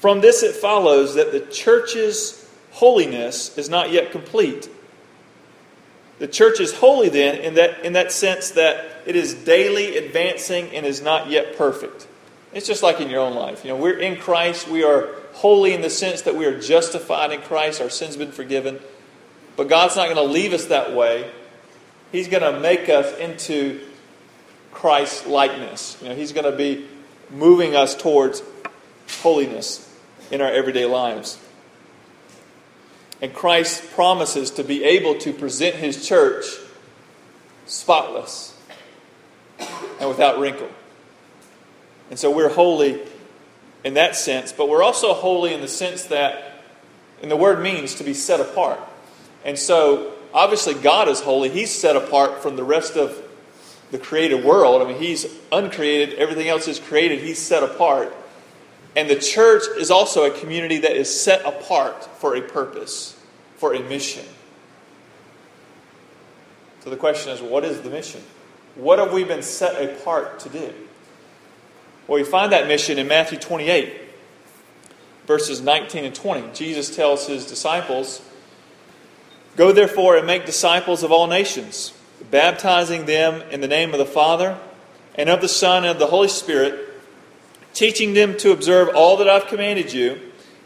From 0.00 0.20
this, 0.20 0.42
it 0.42 0.54
follows 0.56 1.14
that 1.14 1.32
the 1.32 1.40
church's 1.40 2.48
holiness 2.72 3.56
is 3.56 3.68
not 3.68 3.90
yet 3.90 4.12
complete. 4.12 4.68
The 6.18 6.28
church 6.28 6.60
is 6.60 6.72
holy 6.72 7.08
then 7.08 7.36
in 7.36 7.54
that, 7.54 7.84
in 7.84 7.92
that 7.92 8.10
sense 8.12 8.52
that 8.52 8.84
it 9.04 9.16
is 9.16 9.34
daily 9.34 9.96
advancing 9.96 10.70
and 10.70 10.86
is 10.86 11.02
not 11.02 11.28
yet 11.28 11.56
perfect. 11.56 12.06
It's 12.52 12.66
just 12.66 12.82
like 12.82 13.00
in 13.00 13.10
your 13.10 13.20
own 13.20 13.34
life. 13.34 13.64
You 13.64 13.70
know, 13.70 13.76
we're 13.76 13.98
in 13.98 14.16
Christ, 14.16 14.68
we 14.68 14.82
are 14.82 15.08
holy 15.36 15.74
in 15.74 15.82
the 15.82 15.90
sense 15.90 16.22
that 16.22 16.34
we 16.34 16.46
are 16.46 16.58
justified 16.58 17.30
in 17.30 17.42
Christ, 17.42 17.82
our 17.82 17.90
sins 17.90 18.16
been 18.16 18.32
forgiven. 18.32 18.80
But 19.54 19.68
God's 19.68 19.94
not 19.94 20.06
going 20.06 20.16
to 20.16 20.32
leave 20.32 20.54
us 20.54 20.66
that 20.66 20.94
way. 20.94 21.30
He's 22.10 22.28
going 22.28 22.42
to 22.42 22.58
make 22.58 22.88
us 22.88 23.14
into 23.18 23.80
Christ's 24.72 25.26
likeness. 25.26 25.98
You 26.00 26.08
know, 26.08 26.14
he's 26.14 26.32
going 26.32 26.50
to 26.50 26.56
be 26.56 26.86
moving 27.30 27.76
us 27.76 27.94
towards 27.94 28.42
holiness 29.20 29.82
in 30.30 30.40
our 30.40 30.50
everyday 30.50 30.86
lives. 30.86 31.38
And 33.20 33.34
Christ 33.34 33.90
promises 33.92 34.50
to 34.52 34.64
be 34.64 34.84
able 34.84 35.18
to 35.18 35.34
present 35.34 35.76
his 35.76 36.06
church 36.06 36.46
spotless 37.66 38.56
and 40.00 40.08
without 40.08 40.38
wrinkle. 40.38 40.70
And 42.08 42.18
so 42.18 42.30
we're 42.30 42.48
holy 42.48 43.02
in 43.86 43.94
that 43.94 44.16
sense, 44.16 44.50
but 44.50 44.68
we're 44.68 44.82
also 44.82 45.14
holy 45.14 45.54
in 45.54 45.60
the 45.60 45.68
sense 45.68 46.06
that, 46.06 46.60
and 47.22 47.30
the 47.30 47.36
word 47.36 47.62
means 47.62 47.94
to 47.94 48.02
be 48.02 48.14
set 48.14 48.40
apart. 48.40 48.80
And 49.44 49.56
so, 49.56 50.12
obviously, 50.34 50.74
God 50.74 51.06
is 51.06 51.20
holy. 51.20 51.50
He's 51.50 51.70
set 51.70 51.94
apart 51.94 52.42
from 52.42 52.56
the 52.56 52.64
rest 52.64 52.96
of 52.96 53.16
the 53.92 53.98
created 53.98 54.44
world. 54.44 54.82
I 54.82 54.86
mean, 54.86 54.98
He's 54.98 55.24
uncreated, 55.52 56.18
everything 56.18 56.48
else 56.48 56.66
is 56.66 56.80
created, 56.80 57.20
He's 57.20 57.38
set 57.38 57.62
apart. 57.62 58.12
And 58.96 59.08
the 59.08 59.14
church 59.14 59.62
is 59.78 59.92
also 59.92 60.24
a 60.24 60.36
community 60.36 60.78
that 60.78 60.96
is 60.96 61.22
set 61.22 61.46
apart 61.46 62.06
for 62.18 62.34
a 62.34 62.42
purpose, 62.42 63.16
for 63.54 63.72
a 63.72 63.78
mission. 63.78 64.24
So 66.82 66.90
the 66.90 66.96
question 66.96 67.30
is 67.30 67.40
what 67.40 67.64
is 67.64 67.82
the 67.82 67.90
mission? 67.90 68.22
What 68.74 68.98
have 68.98 69.12
we 69.12 69.22
been 69.22 69.42
set 69.42 69.80
apart 69.80 70.40
to 70.40 70.48
do? 70.48 70.74
Well, 72.06 72.18
we 72.18 72.24
find 72.24 72.52
that 72.52 72.68
mission 72.68 72.98
in 72.98 73.08
Matthew 73.08 73.38
28, 73.38 74.00
verses 75.26 75.60
19 75.60 76.04
and 76.04 76.14
20. 76.14 76.52
Jesus 76.52 76.94
tells 76.94 77.26
his 77.26 77.46
disciples, 77.46 78.22
Go 79.56 79.72
therefore 79.72 80.16
and 80.16 80.26
make 80.26 80.46
disciples 80.46 81.02
of 81.02 81.10
all 81.10 81.26
nations, 81.26 81.92
baptizing 82.30 83.06
them 83.06 83.42
in 83.50 83.60
the 83.60 83.68
name 83.68 83.92
of 83.92 83.98
the 83.98 84.06
Father, 84.06 84.58
and 85.14 85.28
of 85.28 85.40
the 85.40 85.48
Son, 85.48 85.84
and 85.84 85.92
of 85.92 85.98
the 85.98 86.06
Holy 86.06 86.28
Spirit 86.28 86.86
teaching 87.76 88.14
them 88.14 88.34
to 88.38 88.52
observe 88.52 88.88
all 88.94 89.18
that 89.18 89.28
I've 89.28 89.48
commanded 89.48 89.92
you, 89.92 90.18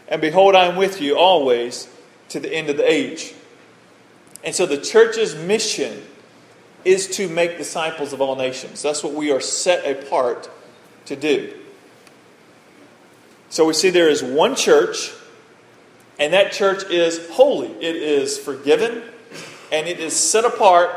and 0.07 0.21
behold, 0.21 0.55
I 0.55 0.67
am 0.67 0.77
with 0.77 1.01
you 1.01 1.19
always 1.19 1.89
to 2.29 2.39
the 2.39 2.53
end 2.53 2.71
of 2.71 2.77
the 2.77 2.89
age. 2.89 3.35
And 4.45 4.55
so 4.55 4.65
the 4.65 4.79
church's 4.79 5.35
mission 5.35 6.05
is 6.85 7.09
to 7.17 7.29
make 7.29 7.59
disciples 7.59 8.13
of 8.13 8.21
all 8.21 8.37
nations. 8.37 8.81
That's 8.81 9.03
what 9.03 9.13
we 9.13 9.33
are 9.33 9.41
set 9.41 9.85
apart 9.91 10.49
to 11.11 11.17
do. 11.17 11.53
So 13.51 13.67
we 13.67 13.75
see 13.75 13.91
there 13.91 14.09
is 14.09 14.23
one 14.23 14.55
church, 14.55 15.11
and 16.19 16.33
that 16.33 16.53
church 16.53 16.85
is 16.85 17.29
holy. 17.31 17.69
It 17.69 17.97
is 17.97 18.39
forgiven, 18.39 19.03
and 19.73 19.89
it 19.89 19.99
is 19.99 20.15
set 20.15 20.45
apart 20.45 20.91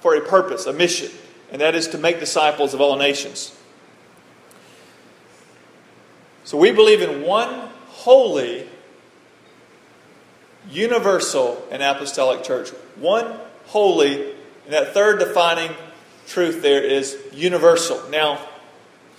for 0.00 0.14
a 0.14 0.20
purpose, 0.22 0.64
a 0.66 0.72
mission, 0.72 1.10
and 1.52 1.60
that 1.60 1.74
is 1.74 1.88
to 1.88 1.98
make 1.98 2.18
disciples 2.18 2.72
of 2.72 2.80
all 2.80 2.96
nations. 2.96 3.54
So 6.44 6.56
we 6.56 6.72
believe 6.72 7.02
in 7.02 7.22
one 7.22 7.68
holy, 7.88 8.66
universal, 10.70 11.62
and 11.70 11.82
apostolic 11.82 12.42
church. 12.42 12.70
One 12.96 13.38
holy, 13.66 14.30
and 14.64 14.72
that 14.72 14.94
third 14.94 15.18
defining 15.18 15.72
truth 16.26 16.62
there 16.62 16.82
is 16.82 17.18
universal. 17.34 18.08
Now, 18.08 18.40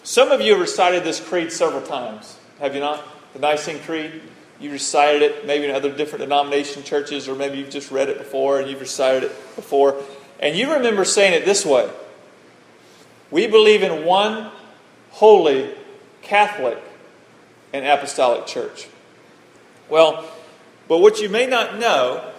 some 0.09 0.31
of 0.31 0.41
you 0.41 0.53
have 0.53 0.59
recited 0.59 1.03
this 1.03 1.19
creed 1.19 1.51
several 1.51 1.83
times, 1.83 2.35
have 2.59 2.73
you 2.73 2.81
not? 2.81 3.05
The 3.33 3.37
Nicene 3.37 3.77
Creed. 3.77 4.19
You 4.59 4.71
recited 4.71 5.21
it 5.21 5.45
maybe 5.45 5.65
in 5.65 5.69
other 5.69 5.95
different 5.95 6.23
denomination 6.23 6.81
churches, 6.81 7.27
or 7.27 7.35
maybe 7.35 7.59
you've 7.59 7.69
just 7.69 7.91
read 7.91 8.09
it 8.09 8.17
before 8.17 8.59
and 8.59 8.67
you've 8.67 8.79
recited 8.79 9.25
it 9.25 9.55
before. 9.55 10.01
And 10.39 10.57
you 10.57 10.73
remember 10.73 11.05
saying 11.05 11.33
it 11.33 11.45
this 11.45 11.63
way 11.63 11.87
We 13.29 13.45
believe 13.45 13.83
in 13.83 14.03
one 14.03 14.49
holy, 15.11 15.75
Catholic, 16.23 16.79
and 17.71 17.85
apostolic 17.85 18.47
church. 18.47 18.87
Well, 19.89 20.25
but 20.87 20.97
what 21.01 21.21
you 21.21 21.29
may 21.29 21.45
not 21.45 21.77
know, 21.77 22.33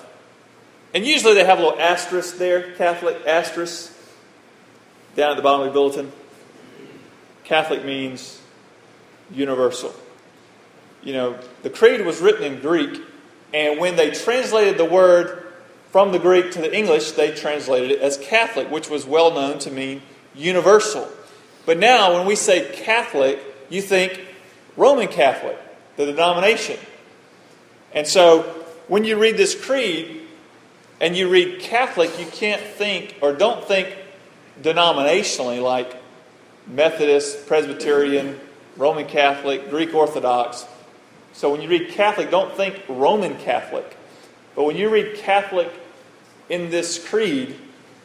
and 0.92 1.06
usually 1.06 1.34
they 1.34 1.44
have 1.44 1.60
a 1.60 1.62
little 1.62 1.80
asterisk 1.80 2.36
there, 2.36 2.72
Catholic 2.72 3.24
asterisk, 3.24 3.92
down 5.14 5.30
at 5.30 5.36
the 5.36 5.42
bottom 5.42 5.68
of 5.68 5.72
the 5.72 5.72
bulletin. 5.72 6.12
Catholic 7.50 7.84
means 7.84 8.40
universal. 9.32 9.92
You 11.02 11.14
know, 11.14 11.38
the 11.64 11.70
creed 11.70 12.06
was 12.06 12.20
written 12.20 12.44
in 12.44 12.60
Greek, 12.60 13.02
and 13.52 13.80
when 13.80 13.96
they 13.96 14.12
translated 14.12 14.78
the 14.78 14.84
word 14.84 15.48
from 15.90 16.12
the 16.12 16.20
Greek 16.20 16.52
to 16.52 16.60
the 16.60 16.72
English, 16.72 17.10
they 17.12 17.34
translated 17.34 17.90
it 17.90 17.98
as 18.02 18.16
Catholic, 18.18 18.70
which 18.70 18.88
was 18.88 19.04
well 19.04 19.34
known 19.34 19.58
to 19.58 19.70
mean 19.72 20.00
universal. 20.32 21.08
But 21.66 21.78
now, 21.78 22.14
when 22.14 22.24
we 22.24 22.36
say 22.36 22.70
Catholic, 22.72 23.40
you 23.68 23.82
think 23.82 24.24
Roman 24.76 25.08
Catholic, 25.08 25.58
the 25.96 26.06
denomination. 26.06 26.78
And 27.92 28.06
so, 28.06 28.42
when 28.86 29.02
you 29.02 29.18
read 29.18 29.36
this 29.36 29.60
creed 29.60 30.20
and 31.00 31.16
you 31.16 31.28
read 31.28 31.58
Catholic, 31.58 32.16
you 32.16 32.26
can't 32.26 32.62
think 32.62 33.16
or 33.20 33.32
don't 33.32 33.64
think 33.64 33.92
denominationally 34.62 35.60
like 35.60 35.99
Methodist, 36.66 37.46
Presbyterian, 37.46 38.38
Roman 38.76 39.06
Catholic, 39.06 39.70
Greek 39.70 39.94
Orthodox. 39.94 40.66
So 41.32 41.50
when 41.50 41.60
you 41.60 41.68
read 41.68 41.90
Catholic, 41.90 42.30
don't 42.30 42.54
think 42.56 42.82
Roman 42.88 43.36
Catholic. 43.38 43.96
But 44.54 44.64
when 44.64 44.76
you 44.76 44.88
read 44.88 45.16
Catholic 45.16 45.70
in 46.48 46.70
this 46.70 47.02
creed, 47.08 47.56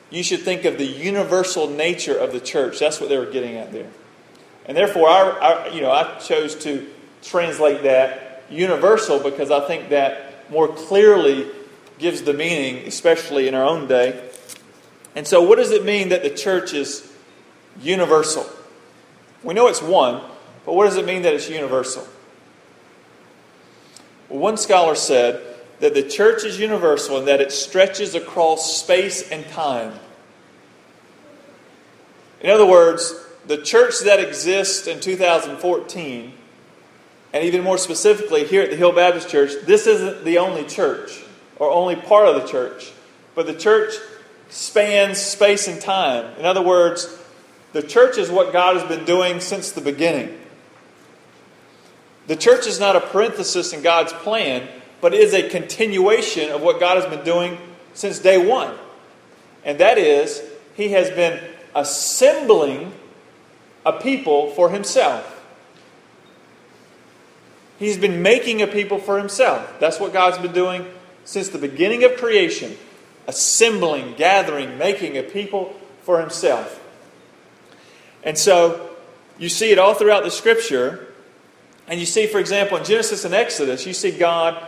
you 0.10 0.24
should 0.24 0.42
think 0.42 0.66
of 0.66 0.78
the 0.78 0.86
universal 0.86 1.70
nature 1.70 2.18
of 2.18 2.32
the 2.32 2.40
church. 2.40 2.80
That's 2.80 3.00
what 3.00 3.10
they 3.10 3.18
were 3.18 3.26
getting 3.26 3.58
at 3.58 3.72
there. 3.72 3.90
And 4.66 4.76
therefore, 4.76 5.10
our, 5.10 5.32
our, 5.40 5.70
you 5.70 5.82
know, 5.82 5.92
I 5.92 6.20
chose 6.20 6.56
to 6.64 6.88
translate 7.24 7.84
that 7.84 8.44
universal 8.50 9.20
because 9.20 9.52
I 9.52 9.66
think 9.68 9.90
that 9.90 10.50
more 10.50 10.68
clearly 10.68 11.48
gives 11.98 12.22
the 12.22 12.34
meaning, 12.34 12.88
especially 12.88 13.48
in 13.48 13.56
our 13.56 13.64
own 13.64 13.88
day. 13.88 14.30
And 15.16 15.28
so, 15.28 15.42
what 15.42 15.58
does 15.58 15.72
it 15.72 15.86
mean 15.86 16.10
that 16.10 16.24
the 16.24 16.30
church 16.30 16.74
is 16.74 17.12
universal? 17.80 18.46
We 19.44 19.54
know 19.54 19.68
it's 19.68 19.82
one, 19.82 20.22
but 20.66 20.74
what 20.74 20.86
does 20.86 20.98
it 20.98 21.06
mean 21.06 21.22
that 21.22 21.34
it's 21.34 21.50
universal? 21.50 22.08
Well, 24.30 24.40
one 24.40 24.58
scholar 24.58 24.96
said 24.96 25.42
that 25.80 25.94
the 25.94 26.04
church 26.04 26.44
is 26.44 26.60
universal 26.60 27.18
and 27.18 27.28
that 27.28 27.42
it 27.42 27.52
stretches 27.52 28.16
across 28.16 28.78
space 28.82 29.30
and 29.30 29.48
time. 29.50 29.94
In 32.42 32.50
other 32.50 32.66
words, 32.66 33.14
the 33.48 33.58
church 33.58 34.00
that 34.02 34.20
exists 34.20 34.88
in 34.88 35.00
2014, 35.00 36.34
and 37.34 37.44
even 37.44 37.64
more 37.64 37.78
specifically 37.78 38.46
here 38.46 38.64
at 38.64 38.70
the 38.70 38.76
Hill 38.76 38.94
Baptist 38.94 39.30
Church, 39.30 39.52
this 39.66 39.88
isn't 39.88 40.24
the 40.24 40.38
only 40.38 40.64
church 40.64 41.24
or 41.58 41.70
only 41.70 41.96
part 41.96 42.28
of 42.28 42.42
the 42.42 42.48
church, 42.48 42.92
but 43.36 43.46
the 43.46 43.54
church 43.54 43.94
spans 44.50 45.20
space 45.20 45.68
and 45.68 45.82
time. 45.82 46.34
In 46.40 46.46
other 46.46 46.62
words, 46.62 47.20
the 47.76 47.84
church 47.84 48.18
is 48.18 48.32
what 48.32 48.54
God 48.54 48.78
has 48.78 48.86
been 48.86 49.04
doing 49.04 49.42
since 49.42 49.72
the 49.72 49.82
beginning. 49.82 50.34
The 52.28 52.38
church 52.38 52.68
is 52.68 52.80
not 52.80 52.96
a 52.96 53.02
parenthesis 53.02 53.74
in 53.74 53.82
God's 53.82 54.14
plan, 54.14 54.66
but 55.02 55.14
it 55.14 55.20
is 55.20 55.34
a 55.34 55.50
continuation 55.50 56.52
of 56.52 56.62
what 56.62 56.80
God 56.80 56.96
has 56.96 57.06
been 57.14 57.26
doing 57.26 57.58
since 57.94 58.20
day 58.20 58.38
one. 58.38 58.74
And 59.66 59.78
that 59.80 59.98
is, 59.98 60.42
He 60.76 60.88
has 60.94 61.10
been 61.10 61.44
assembling 61.76 62.94
a 63.86 63.92
people 63.92 64.52
for 64.52 64.70
Himself. 64.70 65.46
He's 67.78 67.98
been 67.98 68.22
making 68.22 68.62
a 68.62 68.68
people 68.68 69.00
for 69.00 69.18
Himself. 69.18 69.82
That's 69.82 70.00
what 70.00 70.14
God's 70.14 70.38
been 70.38 70.54
doing 70.54 70.86
since 71.26 71.50
the 71.50 71.58
beginning 71.58 72.06
of 72.06 72.16
creation 72.16 72.78
assembling, 73.28 74.14
gathering, 74.14 74.78
making 74.78 75.18
a 75.18 75.24
people 75.24 75.76
for 76.04 76.22
Himself. 76.22 76.84
And 78.26 78.38
so 78.38 78.90
you 79.38 79.48
see 79.48 79.72
it 79.72 79.78
all 79.78 79.94
throughout 79.94 80.24
the 80.24 80.32
Scripture. 80.32 81.08
And 81.88 82.00
you 82.00 82.06
see, 82.06 82.26
for 82.26 82.40
example, 82.40 82.78
in 82.78 82.84
Genesis 82.84 83.24
and 83.24 83.34
Exodus, 83.34 83.86
you 83.86 83.94
see 83.94 84.12
God 84.12 84.62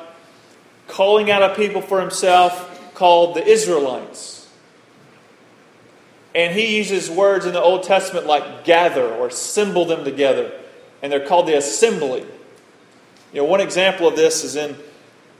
calling 0.88 1.32
out 1.32 1.44
a 1.44 1.56
people 1.56 1.82
for 1.82 2.00
Himself 2.00 2.94
called 2.94 3.36
the 3.36 3.46
Israelites. 3.46 4.48
And 6.36 6.54
He 6.54 6.78
uses 6.78 7.10
words 7.10 7.48
in 7.48 7.54
the 7.54 7.62
Old 7.62 7.84
Testament 7.84 8.28
like 8.28 8.64
gather 8.64 9.06
or 9.06 9.28
assemble 9.28 9.86
them 9.86 10.04
together. 10.06 10.52
And 11.02 11.12
they're 11.12 11.26
called 11.26 11.48
the 11.48 11.58
assembly. 11.58 12.26
You 13.34 13.42
know, 13.42 13.46
one 13.46 13.62
example 13.62 14.08
of 14.08 14.16
this 14.16 14.44
is 14.44 14.56
in 14.56 14.78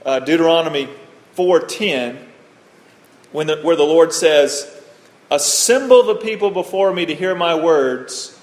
uh, 0.04 0.20
Deuteronomy 0.20 0.88
4:10, 1.36 2.18
when 3.30 3.46
the, 3.46 3.60
where 3.62 3.76
the 3.76 3.84
Lord 3.84 4.12
says, 4.12 4.77
Assemble 5.30 6.02
the 6.04 6.14
people 6.14 6.50
before 6.50 6.92
me 6.92 7.06
to 7.06 7.14
hear 7.14 7.34
my 7.34 7.54
words, 7.54 8.38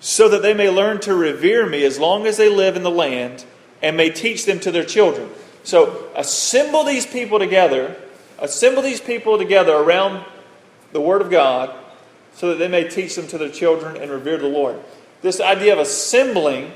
so 0.00 0.28
that 0.28 0.42
they 0.42 0.54
may 0.54 0.68
learn 0.70 1.00
to 1.00 1.14
revere 1.14 1.66
me 1.66 1.84
as 1.84 1.98
long 1.98 2.26
as 2.26 2.36
they 2.36 2.48
live 2.48 2.76
in 2.76 2.82
the 2.82 2.90
land, 2.90 3.44
and 3.82 3.96
may 3.96 4.10
teach 4.10 4.44
them 4.44 4.60
to 4.60 4.70
their 4.70 4.84
children. 4.84 5.30
So, 5.64 6.10
assemble 6.14 6.84
these 6.84 7.06
people 7.06 7.38
together, 7.38 7.96
assemble 8.38 8.82
these 8.82 9.00
people 9.00 9.38
together 9.38 9.74
around 9.74 10.24
the 10.92 11.00
Word 11.00 11.22
of 11.22 11.30
God, 11.30 11.74
so 12.34 12.50
that 12.50 12.58
they 12.58 12.68
may 12.68 12.88
teach 12.88 13.16
them 13.16 13.26
to 13.28 13.38
their 13.38 13.50
children 13.50 13.96
and 13.96 14.10
revere 14.10 14.38
the 14.38 14.48
Lord. 14.48 14.78
This 15.22 15.40
idea 15.40 15.72
of 15.72 15.78
assembling, 15.78 16.70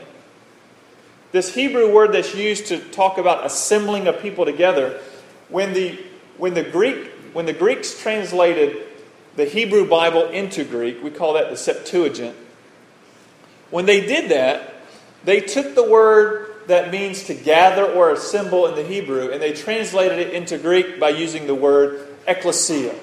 this 1.31 1.55
Hebrew 1.55 1.93
word 1.93 2.13
that's 2.13 2.35
used 2.35 2.67
to 2.67 2.79
talk 2.79 3.19
about 3.19 3.47
assembling 3.47 4.09
a 4.09 4.13
people 4.13 4.45
together, 4.45 5.01
when 5.49 5.73
the, 5.73 5.99
when 6.37 6.55
the 6.55 6.65
Greek 6.65 7.13
when 7.33 7.47
the 7.47 7.53
Greeks 7.53 7.99
translated 8.01 8.77
the 9.37 9.45
Hebrew 9.45 9.89
Bible 9.89 10.29
into 10.29 10.65
Greek, 10.65 11.03
we 11.03 11.11
call 11.11 11.35
that 11.35 11.51
the 11.51 11.57
Septuagint. 11.57 12.37
When 13.71 13.87
they 13.87 14.05
did 14.05 14.31
that, 14.31 14.75
they 15.25 15.41
took 15.41 15.75
the 15.75 15.89
word 15.89 16.49
that 16.67 16.93
means 16.93 17.25
to 17.25 17.35
gather 17.35 17.85
or 17.85 18.11
assemble 18.11 18.67
in 18.67 18.75
the 18.75 18.85
Hebrew 18.85 19.31
and 19.31 19.43
they 19.43 19.53
translated 19.53 20.19
it 20.19 20.35
into 20.35 20.59
Greek 20.59 21.01
by 21.01 21.09
using 21.11 21.47
the 21.47 21.55
word 21.55 22.07
ecclesia, 22.27 22.95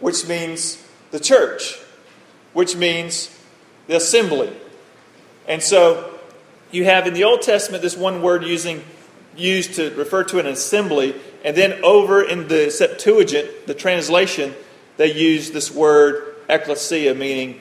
which 0.00 0.26
means 0.26 0.82
the 1.10 1.20
church, 1.20 1.78
which 2.52 2.76
means 2.76 3.36
the 3.86 3.96
assembly. 3.96 4.52
And 5.46 5.62
so 5.62 6.18
you 6.70 6.84
have 6.84 7.06
in 7.06 7.14
the 7.14 7.24
Old 7.24 7.42
Testament 7.42 7.82
this 7.82 7.96
one 7.96 8.22
word 8.22 8.44
using 8.44 8.82
used 9.36 9.74
to 9.74 9.94
refer 9.94 10.24
to 10.24 10.38
an 10.38 10.46
assembly. 10.46 11.14
And 11.44 11.56
then 11.56 11.84
over 11.84 12.22
in 12.22 12.48
the 12.48 12.70
Septuagint, 12.70 13.66
the 13.66 13.74
translation, 13.74 14.54
they 14.96 15.12
use 15.12 15.50
this 15.50 15.70
word 15.70 16.36
ecclesia, 16.48 17.14
meaning 17.14 17.60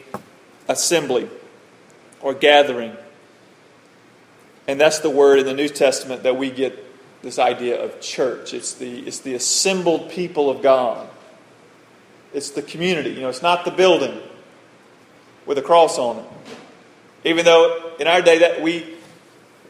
assembly 0.68 1.30
or 2.22 2.34
gathering. 2.34 2.96
And 4.68 4.80
that's 4.80 5.00
the 5.00 5.10
word 5.10 5.40
in 5.40 5.46
the 5.46 5.54
New 5.54 5.68
Testament 5.68 6.24
that 6.24 6.38
we 6.38 6.50
get 6.50 6.80
this 7.22 7.40
idea 7.40 7.84
of 7.84 8.00
church. 8.02 8.54
It's 8.54 8.74
the, 8.74 9.00
it's 9.00 9.20
the 9.20 9.34
assembled 9.34 10.10
people 10.10 10.50
of 10.50 10.62
God. 10.62 11.08
It's 12.34 12.52
the 12.52 12.62
community. 12.62 13.12
You 13.12 13.22
know, 13.22 13.30
it's 13.30 13.42
not 13.42 13.66
the 13.66 13.72
building 13.72 14.22
with 15.46 15.58
a 15.58 15.62
cross 15.62 15.98
on 15.98 16.20
it. 16.20 16.26
Even 17.26 17.46
though 17.46 17.94
in 18.00 18.08
our 18.08 18.22
day 18.22 18.40
that 18.40 18.62
we 18.62 18.94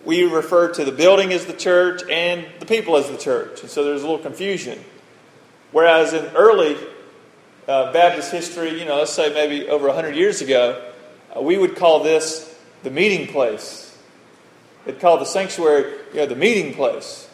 we 0.06 0.24
refer 0.24 0.74
to 0.74 0.84
the 0.84 0.92
building 0.92 1.32
as 1.32 1.46
the 1.46 1.54
church 1.54 2.02
and 2.10 2.46
the 2.60 2.66
people 2.66 2.98
as 2.98 3.10
the 3.10 3.18
church. 3.18 3.62
And 3.62 3.70
so 3.70 3.84
there's 3.84 4.02
a 4.02 4.06
little 4.06 4.20
confusion. 4.20 4.84
Whereas 5.72 6.14
in 6.14 6.26
early 6.36 6.78
uh, 7.68 7.92
Baptist 7.94 8.32
history, 8.32 8.80
you 8.80 8.86
know, 8.86 8.98
let's 8.98 9.14
say 9.14 9.34
maybe 9.34 9.68
over 9.70 9.88
100 9.88 10.16
years 10.16 10.42
ago, 10.42 10.84
uh, 11.36 11.42
we 11.42 11.58
would 11.58 11.76
call 11.76 12.04
this 12.04 12.58
the 12.84 12.92
meeting 12.92 13.28
place. 13.28 13.98
They'd 14.86 15.00
call 15.00 15.18
the 15.18 15.26
sanctuary, 15.26 15.94
you 16.12 16.20
know, 16.20 16.26
the 16.26 16.36
meeting 16.36 16.74
place. 16.74 17.30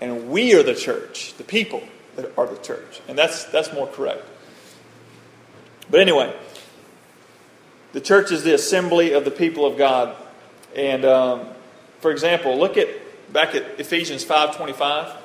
And 0.00 0.28
we 0.28 0.54
are 0.54 0.62
the 0.62 0.74
church, 0.74 1.34
the 1.38 1.44
people 1.44 1.82
that 2.16 2.36
are 2.36 2.46
the 2.46 2.60
church. 2.62 3.00
And 3.08 3.16
that's, 3.16 3.44
that's 3.44 3.72
more 3.72 3.86
correct. 3.86 4.24
But 5.90 6.00
anyway, 6.00 6.34
the 7.92 8.00
church 8.00 8.30
is 8.30 8.42
the 8.42 8.54
assembly 8.54 9.12
of 9.12 9.24
the 9.24 9.30
people 9.30 9.64
of 9.64 9.78
God 9.78 10.14
and 10.76 11.06
um, 11.06 11.48
For 12.00 12.10
example, 12.10 12.58
look 12.58 12.76
at 12.76 12.88
back 13.32 13.54
at 13.54 13.80
Ephesians 13.80 14.24
5:25. 14.24 15.16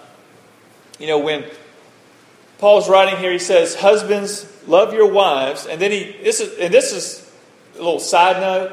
You 0.98 1.08
know, 1.08 1.20
when 1.20 1.44
Paul's 2.62 2.88
writing 2.88 3.18
here, 3.18 3.32
he 3.32 3.40
says, 3.40 3.74
Husbands, 3.74 4.46
love 4.68 4.94
your 4.94 5.12
wives. 5.12 5.66
And 5.66 5.82
then 5.82 5.90
he 5.90 6.16
this 6.24 6.40
is 6.40 6.60
and 6.60 6.72
this 6.72 6.94
is 6.94 7.28
a 7.74 7.80
little 7.80 8.00
side 8.00 8.40
note. 8.40 8.72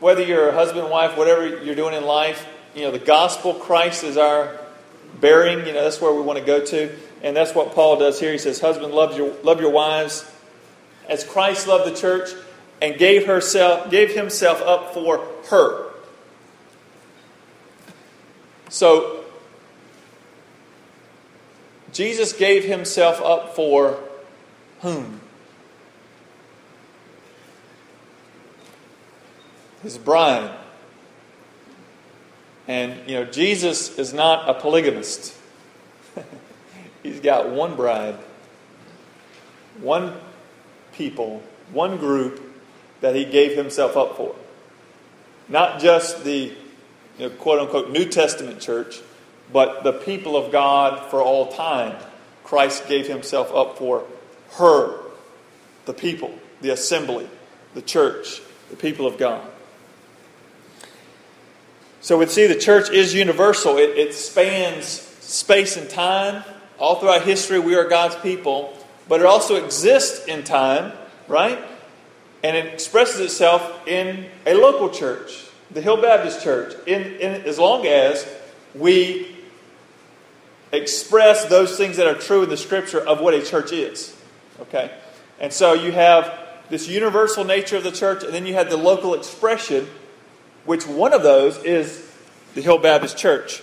Whether 0.00 0.24
you're 0.24 0.48
a 0.48 0.52
husband, 0.52 0.90
wife, 0.90 1.16
whatever 1.16 1.62
you're 1.62 1.76
doing 1.76 1.94
in 1.94 2.04
life, 2.04 2.44
you 2.74 2.82
know, 2.82 2.90
the 2.90 2.98
gospel, 2.98 3.54
Christ 3.54 4.02
is 4.02 4.16
our 4.16 4.58
bearing, 5.20 5.60
you 5.64 5.72
know, 5.72 5.84
that's 5.84 6.00
where 6.00 6.12
we 6.12 6.22
want 6.22 6.40
to 6.40 6.44
go 6.44 6.66
to. 6.66 6.92
And 7.22 7.36
that's 7.36 7.54
what 7.54 7.72
Paul 7.72 8.00
does 8.00 8.18
here. 8.18 8.32
He 8.32 8.38
says, 8.38 8.60
Husband, 8.60 8.92
love 8.92 9.16
your 9.16 9.32
love 9.44 9.60
your 9.60 9.70
wives 9.70 10.28
as 11.08 11.22
Christ 11.22 11.68
loved 11.68 11.88
the 11.88 11.96
church 11.96 12.30
and 12.82 12.98
gave 12.98 13.26
herself 13.26 13.92
gave 13.92 14.12
himself 14.12 14.60
up 14.60 14.92
for 14.92 15.24
her. 15.50 15.92
So 18.70 19.13
Jesus 21.94 22.32
gave 22.32 22.64
himself 22.64 23.22
up 23.22 23.54
for 23.54 23.98
whom? 24.80 25.20
His 29.82 29.96
bride. 29.96 30.50
And, 32.66 33.08
you 33.08 33.14
know, 33.14 33.24
Jesus 33.24 33.96
is 33.98 34.12
not 34.12 34.48
a 34.48 34.54
polygamist. 34.54 35.36
He's 37.02 37.20
got 37.20 37.50
one 37.50 37.76
bride, 37.76 38.16
one 39.80 40.14
people, 40.94 41.42
one 41.72 41.98
group 41.98 42.42
that 43.02 43.14
he 43.14 43.24
gave 43.24 43.56
himself 43.56 43.96
up 43.96 44.16
for. 44.16 44.34
Not 45.48 45.80
just 45.80 46.24
the 46.24 46.52
you 47.18 47.28
know, 47.28 47.30
quote 47.30 47.60
unquote 47.60 47.90
New 47.90 48.06
Testament 48.06 48.60
church, 48.60 49.00
but 49.52 49.84
the 49.84 49.92
people 49.92 50.36
of 50.36 50.52
God 50.52 51.10
for 51.10 51.22
all 51.22 51.52
time. 51.52 51.96
Christ 52.44 52.88
gave 52.88 53.06
himself 53.08 53.52
up 53.54 53.78
for 53.78 54.04
her, 54.52 55.00
the 55.86 55.94
people, 55.94 56.32
the 56.60 56.70
assembly, 56.70 57.28
the 57.74 57.82
church, 57.82 58.40
the 58.70 58.76
people 58.76 59.06
of 59.06 59.18
God. 59.18 59.42
So 62.00 62.18
we 62.18 62.26
see 62.26 62.46
the 62.46 62.54
church 62.54 62.90
is 62.90 63.14
universal, 63.14 63.78
it, 63.78 63.96
it 63.96 64.14
spans 64.14 64.84
space 64.84 65.76
and 65.76 65.88
time. 65.88 66.44
All 66.78 66.96
throughout 66.96 67.22
history, 67.22 67.58
we 67.58 67.76
are 67.76 67.88
God's 67.88 68.16
people, 68.16 68.76
but 69.08 69.20
it 69.20 69.26
also 69.26 69.64
exists 69.64 70.26
in 70.26 70.44
time, 70.44 70.92
right? 71.28 71.58
And 72.42 72.56
it 72.56 72.74
expresses 72.74 73.20
itself 73.20 73.88
in 73.88 74.26
a 74.44 74.54
local 74.54 74.90
church, 74.90 75.46
the 75.70 75.80
Hill 75.80 76.02
Baptist 76.02 76.42
Church, 76.42 76.74
in, 76.86 77.02
in, 77.14 77.42
as 77.46 77.58
long 77.58 77.86
as 77.86 78.28
we 78.74 79.33
express 80.76 81.46
those 81.46 81.76
things 81.76 81.96
that 81.96 82.06
are 82.06 82.14
true 82.14 82.42
in 82.42 82.48
the 82.48 82.56
Scripture 82.56 83.00
of 83.00 83.20
what 83.20 83.34
a 83.34 83.42
church 83.42 83.72
is. 83.72 84.16
Okay? 84.60 84.90
And 85.40 85.52
so 85.52 85.74
you 85.74 85.92
have 85.92 86.32
this 86.70 86.88
universal 86.88 87.44
nature 87.44 87.76
of 87.76 87.84
the 87.84 87.92
church, 87.92 88.24
and 88.24 88.32
then 88.32 88.46
you 88.46 88.54
have 88.54 88.70
the 88.70 88.76
local 88.76 89.14
expression 89.14 89.86
which 90.64 90.86
one 90.86 91.12
of 91.12 91.22
those 91.22 91.62
is 91.62 92.10
the 92.54 92.62
Hill 92.62 92.78
Baptist 92.78 93.18
Church. 93.18 93.62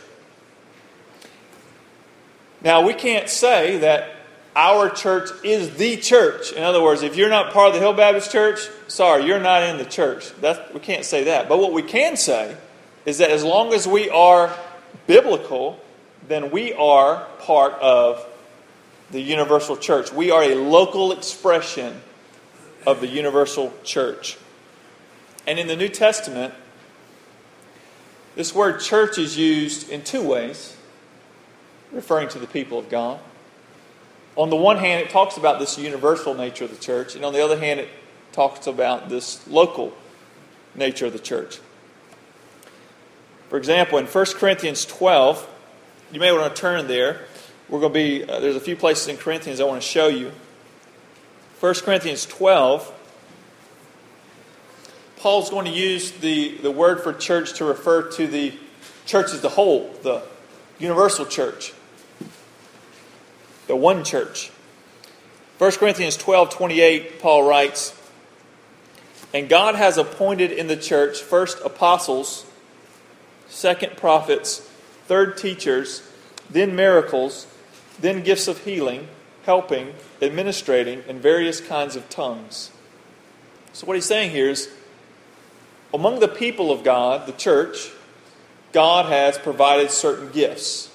Now, 2.64 2.86
we 2.86 2.94
can't 2.94 3.28
say 3.28 3.80
that 3.80 4.12
our 4.56 4.90
church 4.90 5.30
is 5.44 5.78
the 5.78 5.98
church. 5.98 6.52
In 6.52 6.62
other 6.62 6.82
words, 6.82 7.02
if 7.02 7.16
you're 7.16 7.30
not 7.30 7.54
part 7.54 7.70
of 7.70 7.74
the 7.74 7.80
Hill 7.80 7.94
Baptist 7.94 8.32
Church, 8.32 8.60
sorry, 8.88 9.26
you're 9.26 9.40
not 9.40 9.64
in 9.64 9.78
the 9.78 9.86
church. 9.86 10.32
That's, 10.42 10.74
we 10.74 10.80
can't 10.80 11.06
say 11.06 11.24
that. 11.26 11.50
But 11.50 11.60
what 11.60 11.74
we 11.74 11.82
can 11.82 12.18
say 12.18 12.56
is 13.06 13.18
that 13.18 13.32
as 13.32 13.44
long 13.44 13.74
as 13.74 13.88
we 13.88 14.10
are 14.10 14.56
biblical, 15.08 15.80
then 16.28 16.52
we 16.52 16.74
are 16.74 17.26
part 17.40 17.74
of 17.74 18.26
the 19.12 19.22
universal 19.22 19.76
church. 19.76 20.12
We 20.12 20.32
are 20.32 20.44
a 20.44 20.56
local 20.56 21.12
expression 21.12 22.02
of 22.86 23.02
the 23.02 23.08
universal 23.08 23.74
church. 23.84 24.38
And 25.46 25.60
in 25.60 25.68
the 25.68 25.76
New 25.76 25.90
Testament, 25.90 26.54
this 28.36 28.56
word 28.56 28.80
church 28.80 29.18
is 29.18 29.38
used 29.38 29.90
in 29.90 30.04
two 30.04 30.22
ways, 30.22 30.76
referring 31.92 32.30
to 32.30 32.40
the 32.40 32.48
people 32.48 32.80
of 32.80 32.90
God. 32.90 33.20
On 34.38 34.50
the 34.50 34.56
one 34.56 34.78
hand, 34.78 35.02
it 35.02 35.10
talks 35.10 35.36
about 35.36 35.60
this 35.60 35.78
universal 35.78 36.34
nature 36.34 36.64
of 36.64 36.72
the 36.72 36.82
church, 36.82 37.16
and 37.16 37.26
on 37.26 37.34
the 37.34 37.44
other 37.44 37.60
hand, 37.60 37.82
it 37.82 37.90
talks 38.32 38.68
about 38.68 39.10
this 39.10 39.46
local 39.48 39.94
nature 40.74 41.08
of 41.08 41.14
the 41.14 41.20
church. 41.20 41.60
For 43.50 43.58
example, 43.58 43.98
in 43.98 44.06
1 44.06 44.26
Corinthians 44.36 44.86
12, 44.86 45.46
you 46.12 46.20
may 46.20 46.32
want 46.32 46.56
to 46.56 46.62
turn 46.62 46.88
there. 46.88 47.22
We're 47.70 47.80
going 47.80 47.94
to 47.94 48.00
be, 48.00 48.24
uh, 48.24 48.40
there's 48.40 48.56
a 48.56 48.62
few 48.62 48.76
places 48.76 49.08
in 49.08 49.18
Corinthians 49.18 49.60
I 49.60 49.64
want 49.64 49.82
to 49.82 49.88
show 49.88 50.08
you. 50.08 50.32
1 51.60 51.74
Corinthians 51.76 52.26
12 52.26 52.94
Paul's 55.22 55.52
going 55.52 55.66
to 55.66 55.72
use 55.72 56.10
the, 56.14 56.58
the 56.58 56.72
word 56.72 57.04
for 57.04 57.14
church 57.14 57.54
to 57.60 57.66
refer 57.66 58.10
to 58.14 58.26
the 58.26 58.54
church 59.06 59.32
as 59.34 59.42
the 59.42 59.50
whole, 59.50 59.94
the 60.02 60.24
universal 60.80 61.28
church, 61.28 61.76
the 63.68 63.76
one 63.76 64.04
church. 64.04 64.50
1 65.60 65.72
Corinthians 65.74 66.18
12 66.18 66.50
28, 66.50 67.20
Paul 67.20 67.48
writes, 67.48 67.96
And 69.32 69.48
God 69.48 69.76
has 69.76 70.00
appointed 70.00 70.52
in 70.52 70.66
the 70.66 70.76
church 70.76 71.22
first 71.22 71.60
apostles, 71.64 72.44
second 73.48 73.98
prophets, 73.98 74.68
third 75.12 75.36
teachers, 75.36 76.10
then 76.50 76.74
miracles, 76.74 77.46
then 78.00 78.24
gifts 78.24 78.48
of 78.48 78.60
healing, 78.60 79.10
helping, 79.44 79.94
administrating, 80.22 81.04
and 81.06 81.22
various 81.22 81.60
kinds 81.60 81.98
of 81.98 82.10
tongues. 82.10 82.72
So, 83.74 83.86
what 83.86 83.98
he's 83.98 84.06
saying 84.06 84.32
here 84.32 84.48
is 84.48 84.70
among 85.94 86.22
the 86.22 86.30
people 86.30 86.72
of 86.72 86.86
God, 86.86 87.28
the 87.28 87.34
church, 87.34 87.92
God 88.72 89.08
has 89.08 89.38
provided 89.38 89.92
certain 89.92 90.32
gifts. 90.32 90.90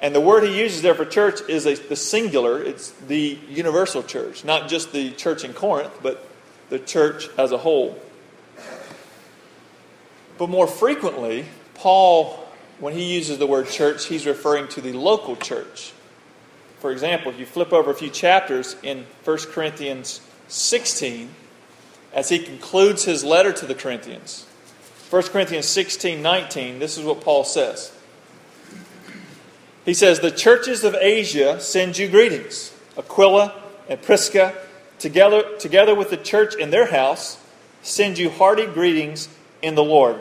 And 0.00 0.14
the 0.14 0.20
word 0.20 0.44
he 0.44 0.58
uses 0.58 0.80
there 0.80 0.94
for 0.94 1.04
church 1.04 1.42
is 1.46 1.66
a, 1.66 1.74
the 1.74 1.94
singular, 1.94 2.62
it's 2.62 2.92
the 3.06 3.38
universal 3.50 4.02
church, 4.02 4.46
not 4.46 4.70
just 4.70 4.92
the 4.92 5.10
church 5.10 5.44
in 5.44 5.52
Corinth, 5.52 5.92
but 6.02 6.26
the 6.70 6.78
church 6.78 7.28
as 7.36 7.52
a 7.52 7.58
whole. 7.58 8.00
But 10.38 10.48
more 10.48 10.66
frequently, 10.66 11.44
Paul, 11.74 12.41
when 12.82 12.94
he 12.94 13.14
uses 13.14 13.38
the 13.38 13.46
word 13.46 13.68
church, 13.68 14.06
he's 14.06 14.26
referring 14.26 14.66
to 14.66 14.80
the 14.80 14.92
local 14.92 15.36
church. 15.36 15.92
For 16.80 16.90
example, 16.90 17.30
if 17.30 17.38
you 17.38 17.46
flip 17.46 17.72
over 17.72 17.92
a 17.92 17.94
few 17.94 18.10
chapters 18.10 18.74
in 18.82 19.06
1 19.22 19.38
Corinthians 19.52 20.20
16, 20.48 21.30
as 22.12 22.28
he 22.28 22.40
concludes 22.40 23.04
his 23.04 23.22
letter 23.22 23.52
to 23.52 23.66
the 23.66 23.76
Corinthians. 23.76 24.46
1 25.10 25.22
Corinthians 25.28 25.66
16 25.66 26.20
19, 26.20 26.80
this 26.80 26.98
is 26.98 27.04
what 27.04 27.20
Paul 27.20 27.44
says. 27.44 27.96
He 29.84 29.94
says, 29.94 30.18
The 30.18 30.32
churches 30.32 30.82
of 30.82 30.96
Asia 30.96 31.60
send 31.60 31.96
you 31.96 32.08
greetings. 32.08 32.74
Aquila 32.98 33.62
and 33.88 34.02
Prisca, 34.02 34.56
together, 34.98 35.56
together 35.60 35.94
with 35.94 36.10
the 36.10 36.16
church 36.16 36.56
in 36.56 36.70
their 36.70 36.90
house, 36.90 37.40
send 37.82 38.18
you 38.18 38.28
hearty 38.28 38.66
greetings 38.66 39.28
in 39.62 39.76
the 39.76 39.84
Lord. 39.84 40.20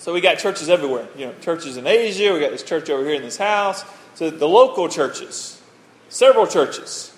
So 0.00 0.12
we 0.12 0.20
got 0.20 0.38
churches 0.38 0.68
everywhere. 0.68 1.06
You 1.16 1.26
know, 1.26 1.34
churches 1.40 1.76
in 1.76 1.86
Asia, 1.86 2.32
we 2.34 2.40
got 2.40 2.50
this 2.50 2.64
church 2.64 2.90
over 2.90 3.04
here 3.04 3.14
in 3.14 3.22
this 3.22 3.36
house. 3.36 3.84
So 4.14 4.30
the 4.30 4.48
local 4.48 4.88
churches, 4.88 5.62
several 6.08 6.46
churches. 6.48 7.14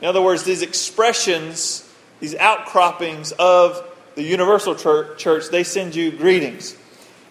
In 0.00 0.08
other 0.08 0.20
words, 0.20 0.42
these 0.42 0.62
expressions 0.62 1.86
these 2.20 2.34
outcroppings 2.34 3.32
of 3.32 3.82
the 4.14 4.22
universal 4.22 4.74
church, 4.74 5.48
they 5.48 5.64
send 5.64 5.94
you 5.94 6.12
greetings. 6.12 6.76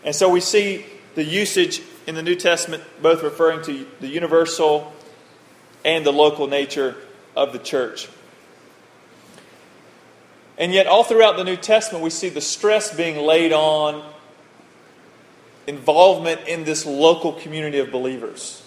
And 0.04 0.16
so 0.16 0.30
we 0.30 0.42
see 0.42 0.86
the 1.16 1.24
usage 1.24 1.82
in 2.08 2.16
the 2.16 2.24
New 2.24 2.36
Testament 2.36 2.84
both 3.02 3.24
referring 3.24 3.64
to 3.66 3.86
the 4.00 4.08
universal 4.08 4.92
and 5.86 6.06
the 6.06 6.12
local 6.12 6.48
nature 6.48 6.96
of 7.36 7.54
the 7.54 7.60
church. 7.60 8.10
And 10.58 10.74
yet, 10.74 10.88
all 10.88 11.06
throughout 11.06 11.38
the 11.38 11.46
New 11.46 11.56
Testament, 11.56 12.04
we 12.04 12.10
see 12.10 12.28
the 12.28 12.42
stress 12.42 12.94
being 12.94 13.16
laid 13.26 13.54
on 13.54 14.04
involvement 15.70 16.48
in 16.48 16.64
this 16.64 16.84
local 16.86 17.34
community 17.34 17.78
of 17.78 17.92
believers. 17.92 18.64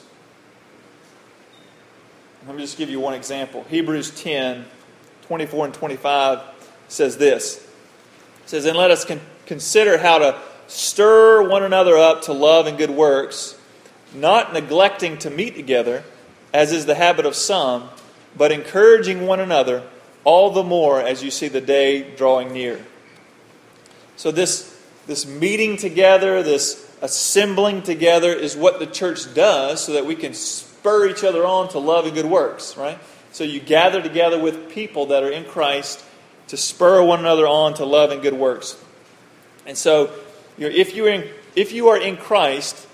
Let 2.47 2.55
me 2.55 2.62
just 2.62 2.79
give 2.79 2.88
you 2.88 3.01
one 3.01 3.15
example. 3.15 3.65
Hebrews 3.69 4.23
10 4.23 4.65
24 5.27 5.67
and 5.67 5.75
25 5.75 6.41
says 6.88 7.17
this. 7.17 7.57
It 7.57 8.49
says, 8.49 8.67
And 8.67 8.77
let 8.77 8.91
us 8.91 9.05
con- 9.05 9.21
consider 9.47 9.99
how 9.99 10.19
to 10.19 10.38
stir 10.67 11.49
one 11.49 11.62
another 11.62 11.97
up 11.97 12.23
to 12.23 12.33
love 12.33 12.67
and 12.67 12.77
good 12.79 12.91
works, 12.91 13.59
not 14.15 14.53
neglecting 14.53 15.17
to 15.19 15.31
meet 15.31 15.55
together, 15.55 16.05
as 16.53 16.73
is 16.73 16.87
the 16.87 16.95
habit 16.95 17.25
of 17.25 17.35
some, 17.35 17.88
but 18.37 18.53
encouraging 18.53 19.27
one 19.27 19.41
another 19.41 19.83
all 20.25 20.51
the 20.51 20.62
more 20.62 21.01
as 21.01 21.23
you 21.23 21.31
see 21.31 21.49
the 21.49 21.61
day 21.61 22.15
drawing 22.15 22.53
near. 22.53 22.85
So, 24.17 24.31
this 24.31 24.73
this 25.07 25.27
meeting 25.27 25.77
together, 25.77 26.43
this 26.43 26.92
assembling 27.03 27.83
together 27.83 28.33
is 28.33 28.57
what 28.57 28.79
the 28.79 28.87
church 28.87 29.35
does 29.35 29.85
so 29.85 29.93
that 29.93 30.07
we 30.07 30.15
can 30.15 30.33
spur 30.33 31.09
each 31.09 31.25
other 31.25 31.45
on 31.45 31.69
to 31.71 31.79
love 31.79 32.07
and 32.07 32.15
good 32.15 32.27
works, 32.27 32.77
right? 32.77 32.99
So 33.33 33.45
you 33.45 33.61
gather 33.61 34.01
together 34.01 34.38
with 34.38 34.71
people 34.71 35.07
that 35.07 35.23
are 35.23 35.31
in 35.31 35.45
Christ 35.45 36.05
to 36.49 36.57
spur 36.57 37.03
one 37.03 37.19
another 37.19 37.47
on 37.47 37.75
to 37.75 37.85
love 37.85 38.12
and 38.12 38.23
good 38.23 38.35
works. 38.35 38.83
And 39.67 39.77
so, 39.77 40.12
you 40.57 40.69
know, 40.69 40.75
if, 40.75 40.95
you're 40.95 41.09
in, 41.09 41.29
if 41.57 41.73
you 41.73 41.88
are 41.88 41.99
in 41.99 42.17
Christ, 42.17 42.87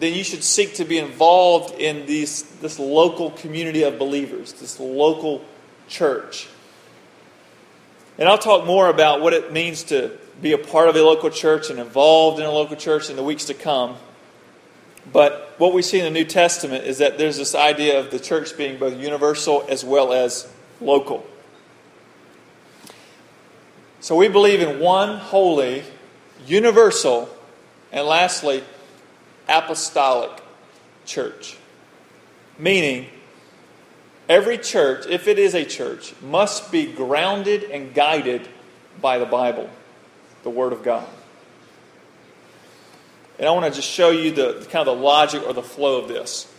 then 0.00 0.14
you 0.14 0.24
should 0.24 0.42
seek 0.42 0.74
to 0.74 0.84
be 0.84 0.98
involved 0.98 1.74
in 1.78 2.06
these, 2.06 2.42
this 2.60 2.78
local 2.78 3.30
community 3.30 3.82
of 3.82 3.98
believers, 3.98 4.52
this 4.54 4.80
local 4.80 5.44
church. 5.88 6.48
And 8.18 8.28
I'll 8.28 8.38
talk 8.38 8.66
more 8.66 8.88
about 8.88 9.20
what 9.20 9.32
it 9.32 9.52
means 9.52 9.84
to 9.84 10.18
be 10.40 10.52
a 10.52 10.58
part 10.58 10.88
of 10.88 10.96
a 10.96 11.02
local 11.02 11.30
church 11.30 11.70
and 11.70 11.78
involved 11.78 12.38
in 12.38 12.46
a 12.46 12.50
local 12.50 12.76
church 12.76 13.10
in 13.10 13.16
the 13.16 13.22
weeks 13.22 13.46
to 13.46 13.54
come. 13.54 13.96
But 15.12 15.54
what 15.58 15.72
we 15.72 15.82
see 15.82 15.98
in 15.98 16.04
the 16.04 16.10
New 16.10 16.24
Testament 16.24 16.84
is 16.84 16.98
that 16.98 17.18
there's 17.18 17.38
this 17.38 17.54
idea 17.54 17.98
of 17.98 18.10
the 18.10 18.18
church 18.18 18.56
being 18.56 18.78
both 18.78 18.98
universal 18.98 19.64
as 19.68 19.84
well 19.84 20.12
as 20.12 20.50
local. 20.80 21.26
So 24.00 24.14
we 24.14 24.28
believe 24.28 24.60
in 24.60 24.78
one 24.78 25.18
holy, 25.18 25.82
universal, 26.46 27.28
and 27.90 28.06
lastly, 28.06 28.62
apostolic 29.48 30.30
church. 31.04 31.56
Meaning, 32.58 33.06
every 34.28 34.58
church, 34.58 35.06
if 35.08 35.26
it 35.26 35.38
is 35.38 35.54
a 35.54 35.64
church, 35.64 36.14
must 36.22 36.70
be 36.70 36.92
grounded 36.92 37.64
and 37.64 37.94
guided 37.94 38.48
by 39.00 39.18
the 39.18 39.26
Bible, 39.26 39.68
the 40.42 40.50
Word 40.50 40.72
of 40.72 40.82
God. 40.82 41.06
And 43.38 43.46
I 43.46 43.52
want 43.52 43.66
to 43.66 43.70
just 43.72 43.88
show 43.88 44.10
you 44.10 44.32
the 44.32 44.66
kind 44.70 44.88
of 44.88 44.96
the 44.96 45.02
logic 45.02 45.42
or 45.46 45.52
the 45.52 45.62
flow 45.62 46.00
of 46.00 46.08
this. 46.08 46.52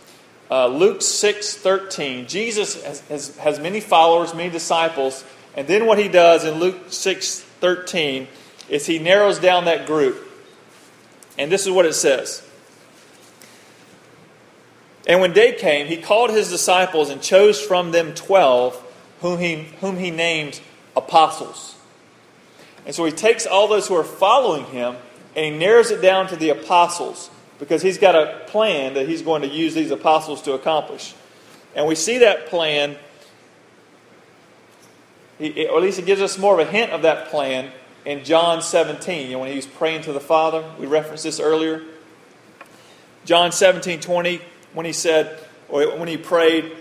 Uh, 0.50 0.66
Luke 0.66 1.02
6 1.02 1.56
13, 1.56 2.26
Jesus 2.26 2.82
has, 2.82 3.00
has, 3.02 3.36
has 3.36 3.60
many 3.60 3.80
followers, 3.80 4.34
many 4.34 4.50
disciples, 4.50 5.24
and 5.56 5.68
then 5.68 5.86
what 5.86 5.98
he 5.98 6.08
does 6.08 6.44
in 6.44 6.58
Luke 6.58 6.76
6 6.88 7.40
13 7.40 8.28
is 8.68 8.86
he 8.86 8.98
narrows 8.98 9.38
down 9.38 9.66
that 9.66 9.86
group. 9.86 10.26
And 11.36 11.50
this 11.50 11.66
is 11.66 11.72
what 11.72 11.86
it 11.86 11.94
says. 11.94 12.46
And 15.06 15.20
when 15.20 15.32
day 15.32 15.54
came, 15.54 15.86
he 15.86 15.96
called 15.96 16.30
his 16.30 16.50
disciples 16.50 17.10
and 17.10 17.20
chose 17.20 17.60
from 17.60 17.90
them 17.90 18.14
twelve, 18.14 18.80
whom 19.20 19.38
he, 19.38 19.64
whom 19.80 19.96
he 19.96 20.10
named 20.10 20.60
apostles. 20.96 21.76
And 22.86 22.94
so 22.94 23.04
he 23.04 23.12
takes 23.12 23.46
all 23.46 23.68
those 23.68 23.88
who 23.88 23.94
are 23.94 24.04
following 24.04 24.64
him 24.66 24.96
and 25.36 25.44
he 25.44 25.58
narrows 25.58 25.90
it 25.90 26.00
down 26.00 26.28
to 26.28 26.36
the 26.36 26.50
apostles 26.50 27.30
because 27.58 27.82
he's 27.82 27.98
got 27.98 28.14
a 28.14 28.42
plan 28.46 28.94
that 28.94 29.08
he's 29.08 29.22
going 29.22 29.42
to 29.42 29.48
use 29.48 29.74
these 29.74 29.90
apostles 29.90 30.42
to 30.42 30.54
accomplish. 30.54 31.14
And 31.74 31.86
we 31.86 31.94
see 31.94 32.18
that 32.18 32.46
plan, 32.46 32.96
or 35.38 35.46
at 35.46 35.82
least 35.82 35.98
it 35.98 36.06
gives 36.06 36.20
us 36.20 36.38
more 36.38 36.58
of 36.58 36.66
a 36.66 36.70
hint 36.70 36.90
of 36.90 37.02
that 37.02 37.28
plan 37.28 37.70
in 38.04 38.24
John 38.24 38.62
17, 38.62 39.26
you 39.26 39.32
know, 39.32 39.40
when 39.40 39.50
he 39.50 39.56
was 39.56 39.66
praying 39.66 40.02
to 40.02 40.12
the 40.12 40.20
Father. 40.20 40.64
We 40.78 40.86
referenced 40.86 41.22
this 41.22 41.38
earlier. 41.38 41.82
John 43.24 43.52
17, 43.52 44.00
20, 44.00 44.40
when 44.72 44.86
he 44.86 44.92
said, 44.92 45.38
or 45.68 45.96
when 45.96 46.08
he 46.08 46.16
prayed, 46.16 46.72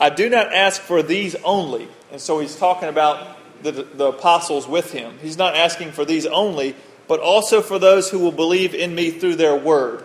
I 0.00 0.10
do 0.10 0.28
not 0.28 0.52
ask 0.52 0.80
for 0.80 1.02
these 1.02 1.36
only. 1.36 1.88
And 2.10 2.20
so 2.20 2.40
he's 2.40 2.56
talking 2.56 2.88
about 2.88 3.35
the, 3.70 3.82
the 3.82 4.06
apostles 4.06 4.66
with 4.66 4.92
him. 4.92 5.18
He's 5.20 5.38
not 5.38 5.54
asking 5.54 5.92
for 5.92 6.04
these 6.04 6.26
only, 6.26 6.74
but 7.08 7.20
also 7.20 7.60
for 7.60 7.78
those 7.78 8.10
who 8.10 8.18
will 8.18 8.32
believe 8.32 8.74
in 8.74 8.94
me 8.94 9.10
through 9.10 9.36
their 9.36 9.56
word. 9.56 10.04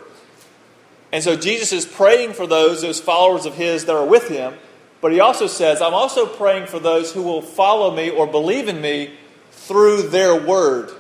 And 1.12 1.24
so 1.24 1.36
Jesus 1.36 1.74
is 1.74 1.86
praying 1.86 2.34
for 2.34 2.48
those, 2.48 2.82
those 2.82 3.00
followers 3.00 3.46
of 3.46 3.56
his 3.56 3.86
that 3.86 3.96
are 3.96 4.06
with 4.06 4.30
him, 4.30 4.54
but 5.02 5.12
he 5.12 5.20
also 5.20 5.48
says, 5.48 5.82
I'm 5.82 5.94
also 5.94 6.26
praying 6.26 6.68
for 6.68 6.80
those 6.80 7.12
who 7.12 7.24
will 7.24 7.42
follow 7.42 7.94
me 7.94 8.10
or 8.10 8.28
believe 8.28 8.68
in 8.68 8.80
me 8.82 9.14
through 9.52 10.10
their 10.10 10.36
word. 10.36 10.92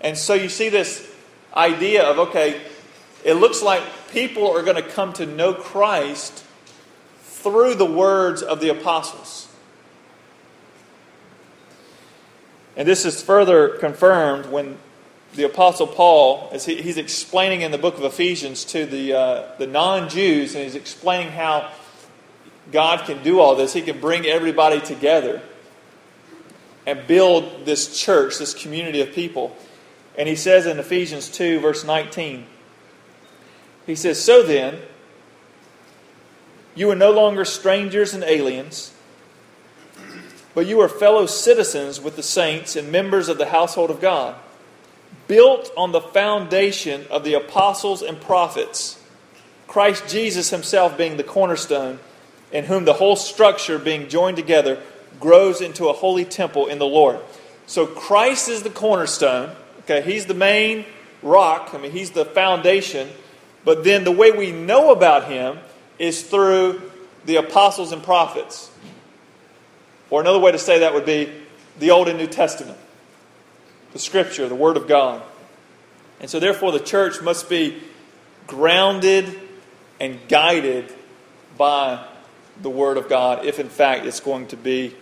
And 0.00 0.16
so 0.16 0.34
you 0.34 0.48
see 0.48 0.68
this 0.68 1.10
idea 1.54 2.04
of, 2.04 2.18
okay, 2.18 2.60
it 3.24 3.34
looks 3.34 3.62
like 3.62 3.82
people 4.10 4.50
are 4.50 4.62
going 4.62 4.76
to 4.76 4.88
come 4.88 5.12
to 5.14 5.26
know 5.26 5.54
Christ 5.54 6.44
through 7.22 7.74
the 7.74 7.84
words 7.84 8.42
of 8.42 8.60
the 8.60 8.70
apostles. 8.70 9.43
And 12.76 12.88
this 12.88 13.04
is 13.04 13.22
further 13.22 13.68
confirmed 13.68 14.46
when 14.46 14.78
the 15.34 15.44
Apostle 15.44 15.86
Paul, 15.86 16.48
as 16.52 16.64
he, 16.64 16.80
he's 16.80 16.96
explaining 16.96 17.62
in 17.62 17.72
the 17.72 17.78
book 17.78 17.98
of 17.98 18.04
Ephesians 18.04 18.64
to 18.66 18.86
the, 18.86 19.12
uh, 19.12 19.48
the 19.58 19.66
non 19.66 20.08
Jews, 20.08 20.54
and 20.54 20.64
he's 20.64 20.74
explaining 20.74 21.32
how 21.32 21.70
God 22.72 23.06
can 23.06 23.22
do 23.22 23.40
all 23.40 23.56
this. 23.56 23.72
He 23.72 23.82
can 23.82 24.00
bring 24.00 24.26
everybody 24.26 24.80
together 24.80 25.42
and 26.86 27.06
build 27.06 27.64
this 27.64 27.98
church, 27.98 28.38
this 28.38 28.54
community 28.54 29.00
of 29.00 29.12
people. 29.12 29.56
And 30.16 30.28
he 30.28 30.36
says 30.36 30.66
in 30.66 30.78
Ephesians 30.78 31.28
2, 31.28 31.60
verse 31.60 31.84
19, 31.84 32.46
he 33.86 33.94
says, 33.94 34.22
So 34.22 34.42
then, 34.42 34.78
you 36.74 36.90
are 36.90 36.96
no 36.96 37.10
longer 37.10 37.44
strangers 37.44 38.14
and 38.14 38.22
aliens, 38.24 38.93
but 40.54 40.66
you 40.66 40.80
are 40.80 40.88
fellow 40.88 41.26
citizens 41.26 42.00
with 42.00 42.16
the 42.16 42.22
saints 42.22 42.76
and 42.76 42.92
members 42.92 43.28
of 43.28 43.38
the 43.38 43.46
household 43.46 43.90
of 43.90 44.00
God 44.00 44.36
built 45.26 45.70
on 45.76 45.92
the 45.92 46.00
foundation 46.00 47.06
of 47.10 47.24
the 47.24 47.34
apostles 47.34 48.02
and 48.02 48.20
prophets, 48.20 49.00
Christ 49.66 50.08
Jesus 50.08 50.50
himself 50.50 50.96
being 50.96 51.16
the 51.16 51.24
cornerstone, 51.24 51.98
in 52.52 52.64
whom 52.64 52.84
the 52.84 52.92
whole 52.92 53.16
structure 53.16 53.78
being 53.78 54.08
joined 54.08 54.36
together 54.36 54.80
grows 55.20 55.60
into 55.60 55.88
a 55.88 55.92
holy 55.92 56.24
temple 56.24 56.66
in 56.66 56.78
the 56.78 56.86
Lord. 56.86 57.18
So 57.66 57.86
Christ 57.86 58.48
is 58.48 58.62
the 58.62 58.70
cornerstone. 58.70 59.54
Okay, 59.80 60.02
he's 60.02 60.26
the 60.26 60.34
main 60.34 60.84
rock. 61.22 61.70
I 61.72 61.78
mean, 61.78 61.92
he's 61.92 62.10
the 62.10 62.24
foundation. 62.24 63.08
But 63.64 63.84
then 63.84 64.04
the 64.04 64.12
way 64.12 64.30
we 64.30 64.52
know 64.52 64.92
about 64.92 65.24
him 65.28 65.58
is 65.98 66.22
through 66.22 66.82
the 67.24 67.36
apostles 67.36 67.92
and 67.92 68.02
prophets. 68.02 68.70
Or 70.14 70.20
another 70.20 70.38
way 70.38 70.52
to 70.52 70.60
say 70.60 70.78
that 70.78 70.94
would 70.94 71.06
be 71.06 71.28
the 71.80 71.90
Old 71.90 72.06
and 72.06 72.16
New 72.16 72.28
Testament 72.28 72.78
the 73.92 73.98
Scripture, 73.98 74.48
the 74.48 74.54
Word 74.54 74.76
of 74.76 74.86
God. 74.86 75.20
And 76.20 76.30
so, 76.30 76.38
therefore, 76.38 76.70
the 76.70 76.78
church 76.78 77.20
must 77.20 77.50
be 77.50 77.82
grounded 78.46 79.36
and 79.98 80.20
guided 80.28 80.94
by 81.58 82.06
the 82.62 82.70
Word 82.70 82.96
of 82.96 83.08
God 83.08 83.44
if, 83.44 83.58
in 83.58 83.68
fact, 83.68 84.06
it's 84.06 84.20
going 84.20 84.46
to 84.46 84.56
be 84.56 84.94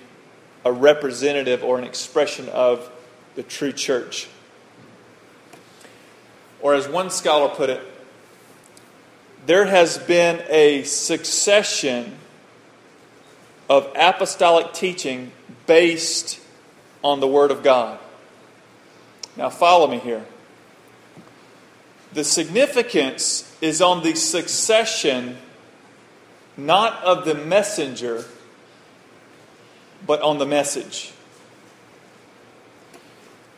a 0.65 0.73
representative 0.73 1.63
or 1.63 1.79
an 1.79 1.85
expression 1.85 2.49
of 2.49 2.91
the 3.35 3.43
true 3.43 3.73
church. 3.73 4.31
Or, 6.63 6.73
as 6.73 6.89
one 6.89 7.11
scholar 7.11 7.55
put 7.55 7.69
it, 7.69 7.83
there 9.45 9.67
has 9.67 9.99
been 9.99 10.43
a 10.49 10.85
succession 10.85 12.17
of 13.69 13.91
apostolic 13.97 14.73
teaching 14.73 15.33
based 15.67 16.41
on 17.03 17.21
the 17.21 17.29
Word 17.29 17.51
of 17.51 17.63
God. 17.63 17.99
Now, 19.37 19.51
follow 19.51 19.87
me 19.87 19.99
here. 19.99 20.25
The 22.13 22.25
significance 22.25 23.57
is 23.61 23.81
on 23.81 24.03
the 24.03 24.15
succession, 24.15 25.39
not 26.57 27.03
of 27.03 27.25
the 27.25 27.35
messenger, 27.35 28.25
but 30.07 30.21
on 30.21 30.39
the 30.39 30.47
message. 30.47 31.13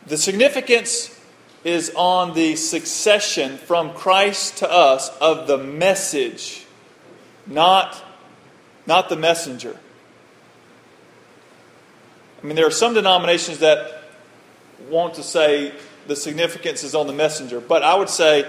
The 0.07 0.17
significance 0.17 1.19
is 1.65 1.91
on 1.95 2.33
the 2.35 2.55
succession 2.55 3.57
from 3.57 3.93
Christ 3.93 4.57
to 4.57 4.71
us 4.71 5.09
of 5.17 5.47
the 5.47 5.57
message, 5.57 6.65
not, 7.47 8.01
not 8.85 9.09
the 9.09 9.15
messenger. 9.15 9.77
I 12.45 12.47
mean, 12.47 12.55
there 12.55 12.67
are 12.67 12.71
some 12.71 12.93
denominations 12.93 13.57
that 13.57 14.03
want 14.87 15.15
to 15.15 15.23
say 15.23 15.73
the 16.05 16.15
significance 16.15 16.83
is 16.83 16.93
on 16.93 17.07
the 17.07 17.13
messenger, 17.13 17.59
but 17.59 17.81
I 17.81 17.95
would 17.95 18.07
say 18.07 18.45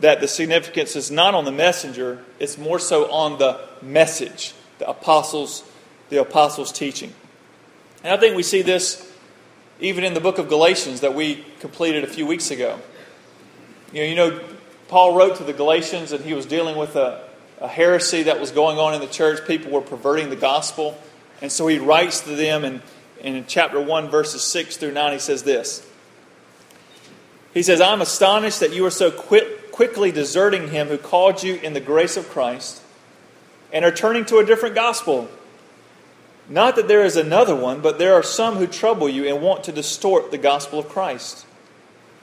that 0.00 0.20
the 0.20 0.26
significance 0.26 0.96
is 0.96 1.08
not 1.08 1.32
on 1.32 1.44
the 1.44 1.52
messenger, 1.52 2.24
it's 2.40 2.58
more 2.58 2.80
so 2.80 3.08
on 3.12 3.38
the 3.38 3.60
message, 3.80 4.54
the 4.80 4.88
apostles, 4.88 5.62
the 6.08 6.20
apostles' 6.20 6.72
teaching. 6.72 7.14
And 8.02 8.12
I 8.12 8.16
think 8.16 8.34
we 8.34 8.42
see 8.42 8.62
this 8.62 9.08
even 9.78 10.02
in 10.02 10.14
the 10.14 10.20
book 10.20 10.38
of 10.38 10.48
Galatians 10.48 11.02
that 11.02 11.14
we 11.14 11.44
completed 11.60 12.02
a 12.02 12.08
few 12.08 12.26
weeks 12.26 12.50
ago. 12.50 12.80
You 13.92 14.00
know, 14.00 14.08
you 14.08 14.16
know 14.16 14.44
Paul 14.88 15.14
wrote 15.14 15.36
to 15.36 15.44
the 15.44 15.52
Galatians 15.52 16.10
and 16.10 16.24
he 16.24 16.34
was 16.34 16.44
dealing 16.44 16.76
with 16.76 16.96
a, 16.96 17.22
a 17.60 17.68
heresy 17.68 18.24
that 18.24 18.40
was 18.40 18.50
going 18.50 18.78
on 18.78 18.94
in 18.94 19.00
the 19.00 19.06
church. 19.06 19.46
People 19.46 19.70
were 19.70 19.80
perverting 19.80 20.28
the 20.28 20.34
gospel. 20.34 20.98
And 21.40 21.52
so 21.52 21.68
he 21.68 21.78
writes 21.78 22.22
to 22.22 22.34
them 22.34 22.64
and 23.22 23.36
in 23.36 23.46
chapter 23.46 23.80
1, 23.80 24.10
verses 24.10 24.42
6 24.42 24.76
through 24.76 24.92
9, 24.92 25.12
he 25.12 25.18
says 25.18 25.44
this 25.44 25.86
He 27.54 27.62
says, 27.62 27.80
I'm 27.80 28.00
astonished 28.00 28.60
that 28.60 28.74
you 28.74 28.84
are 28.84 28.90
so 28.90 29.10
quick, 29.10 29.70
quickly 29.70 30.10
deserting 30.10 30.68
him 30.68 30.88
who 30.88 30.98
called 30.98 31.42
you 31.42 31.54
in 31.54 31.72
the 31.72 31.80
grace 31.80 32.16
of 32.16 32.28
Christ 32.28 32.82
and 33.72 33.84
are 33.84 33.92
turning 33.92 34.24
to 34.26 34.38
a 34.38 34.44
different 34.44 34.74
gospel. 34.74 35.28
Not 36.48 36.76
that 36.76 36.88
there 36.88 37.04
is 37.04 37.16
another 37.16 37.54
one, 37.54 37.80
but 37.80 37.98
there 37.98 38.14
are 38.14 38.22
some 38.22 38.56
who 38.56 38.66
trouble 38.66 39.08
you 39.08 39.26
and 39.26 39.40
want 39.40 39.64
to 39.64 39.72
distort 39.72 40.30
the 40.30 40.38
gospel 40.38 40.80
of 40.80 40.88
Christ. 40.88 41.46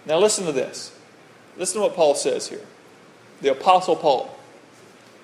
Now, 0.06 0.20
listen 0.20 0.46
to 0.46 0.52
this. 0.52 0.96
Listen 1.58 1.82
to 1.82 1.88
what 1.88 1.96
Paul 1.96 2.14
says 2.16 2.50
here. 2.50 2.66
The 3.42 3.52
Apostle 3.52 3.96
Paul. 3.96 4.38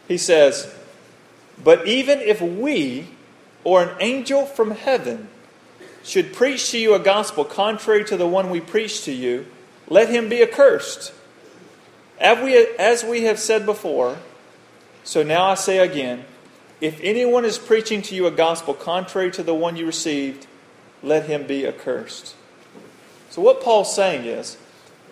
He 0.07 0.17
says, 0.17 0.73
But 1.61 1.85
even 1.85 2.19
if 2.19 2.41
we 2.41 3.07
or 3.63 3.83
an 3.83 3.97
angel 3.99 4.45
from 4.45 4.71
heaven 4.71 5.27
should 6.05 6.33
preach 6.33 6.69
to 6.71 6.77
you 6.77 6.93
a 6.93 6.99
gospel 6.99 7.43
contrary 7.43 8.05
to 8.05 8.15
the 8.15 8.27
one 8.27 8.49
we 8.49 8.61
preach 8.61 9.03
to 9.05 9.11
you, 9.11 9.47
let 9.89 10.09
him 10.09 10.29
be 10.29 10.41
accursed. 10.41 11.11
As 12.19 12.43
we, 12.43 12.55
as 12.77 13.03
we 13.03 13.23
have 13.23 13.39
said 13.39 13.65
before, 13.65 14.17
so 15.03 15.23
now 15.23 15.47
I 15.47 15.55
say 15.55 15.79
again 15.79 16.25
if 16.79 16.99
anyone 17.01 17.45
is 17.45 17.57
preaching 17.57 18.01
to 18.03 18.15
you 18.15 18.27
a 18.27 18.31
gospel 18.31 18.73
contrary 18.73 19.31
to 19.31 19.43
the 19.43 19.55
one 19.55 19.75
you 19.75 19.85
received, 19.85 20.45
let 21.01 21.25
him 21.25 21.47
be 21.47 21.65
accursed. 21.65 22.35
So, 23.29 23.41
what 23.41 23.61
Paul's 23.61 23.95
saying 23.95 24.25
is, 24.25 24.57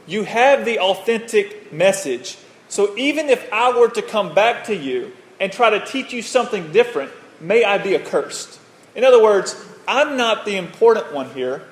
you 0.06 0.24
have 0.24 0.66
the 0.66 0.80
authentic 0.80 1.72
message. 1.74 2.38
So, 2.68 2.96
even 2.98 3.30
if 3.30 3.52
I 3.52 3.78
were 3.78 3.90
to 3.90 4.02
come 4.02 4.36
back 4.36 4.66
to 4.66 4.76
you 4.76 5.14
and 5.40 5.52
try 5.52 5.70
to 5.70 5.86
teach 5.86 6.14
you 6.14 6.22
something 6.22 6.72
different, 6.72 7.12
may 7.40 7.64
I 7.64 7.78
be 7.78 7.96
accursed. 7.96 8.60
In 8.96 9.04
other 9.04 9.24
words, 9.24 9.56
I'm 9.88 10.18
not 10.18 10.46
the 10.46 10.56
important 10.56 11.14
one 11.14 11.32
here, 11.32 11.64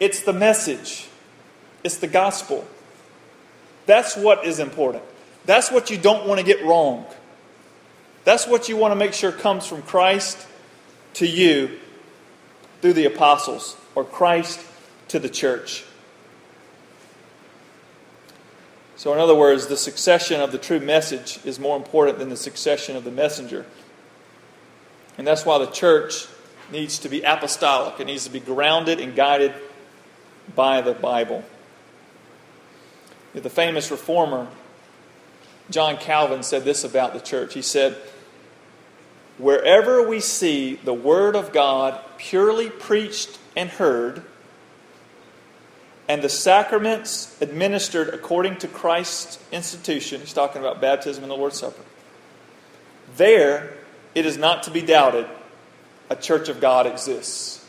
it's 0.00 0.22
the 0.22 0.32
message. 0.32 1.08
It's 1.84 1.96
the 1.96 2.06
gospel. 2.06 2.66
That's 3.86 4.16
what 4.16 4.44
is 4.44 4.60
important. 4.60 5.02
That's 5.44 5.70
what 5.70 5.90
you 5.90 5.98
don't 5.98 6.26
want 6.26 6.38
to 6.38 6.46
get 6.46 6.64
wrong. 6.64 7.06
That's 8.24 8.46
what 8.46 8.68
you 8.68 8.76
want 8.76 8.92
to 8.92 8.96
make 8.96 9.12
sure 9.12 9.32
comes 9.32 9.66
from 9.66 9.82
Christ 9.82 10.46
to 11.14 11.26
you 11.26 11.78
through 12.80 12.92
the 12.94 13.04
apostles, 13.04 13.76
or 13.94 14.04
Christ 14.04 14.60
to 15.08 15.18
the 15.18 15.28
church. 15.28 15.84
So, 18.96 19.12
in 19.12 19.18
other 19.18 19.34
words, 19.34 19.66
the 19.66 19.76
succession 19.76 20.40
of 20.40 20.52
the 20.52 20.58
true 20.58 20.80
message 20.80 21.38
is 21.44 21.58
more 21.58 21.76
important 21.76 22.18
than 22.18 22.28
the 22.28 22.36
succession 22.36 22.96
of 22.96 23.04
the 23.04 23.10
messenger. 23.10 23.66
And 25.18 25.26
that's 25.26 25.44
why 25.44 25.58
the 25.58 25.66
church 25.66 26.26
needs 26.72 26.98
to 27.00 27.08
be 27.08 27.22
apostolic, 27.22 28.00
it 28.00 28.06
needs 28.06 28.24
to 28.24 28.30
be 28.30 28.40
grounded 28.40 29.00
and 29.00 29.14
guided 29.14 29.54
by 30.56 30.80
the 30.80 30.92
Bible. 30.92 31.44
The 33.34 33.48
famous 33.48 33.90
reformer 33.90 34.48
John 35.70 35.96
Calvin 35.96 36.42
said 36.42 36.64
this 36.64 36.84
about 36.84 37.14
the 37.14 37.20
church. 37.20 37.54
He 37.54 37.62
said, 37.62 37.96
Wherever 39.38 40.06
we 40.06 40.20
see 40.20 40.74
the 40.76 40.92
Word 40.92 41.34
of 41.34 41.52
God 41.52 41.98
purely 42.18 42.68
preached 42.68 43.38
and 43.56 43.70
heard, 43.70 44.22
and 46.08 46.22
the 46.22 46.28
sacraments 46.28 47.40
administered 47.40 48.08
according 48.08 48.56
to 48.58 48.68
Christ's 48.68 49.38
institution, 49.50 50.20
he's 50.20 50.32
talking 50.32 50.60
about 50.60 50.80
baptism 50.80 51.24
and 51.24 51.30
the 51.30 51.36
Lord's 51.36 51.58
Supper, 51.58 51.82
there 53.16 53.72
it 54.14 54.26
is 54.26 54.36
not 54.36 54.64
to 54.64 54.70
be 54.70 54.82
doubted 54.82 55.26
a 56.10 56.16
church 56.16 56.48
of 56.48 56.60
God 56.60 56.86
exists. 56.86 57.64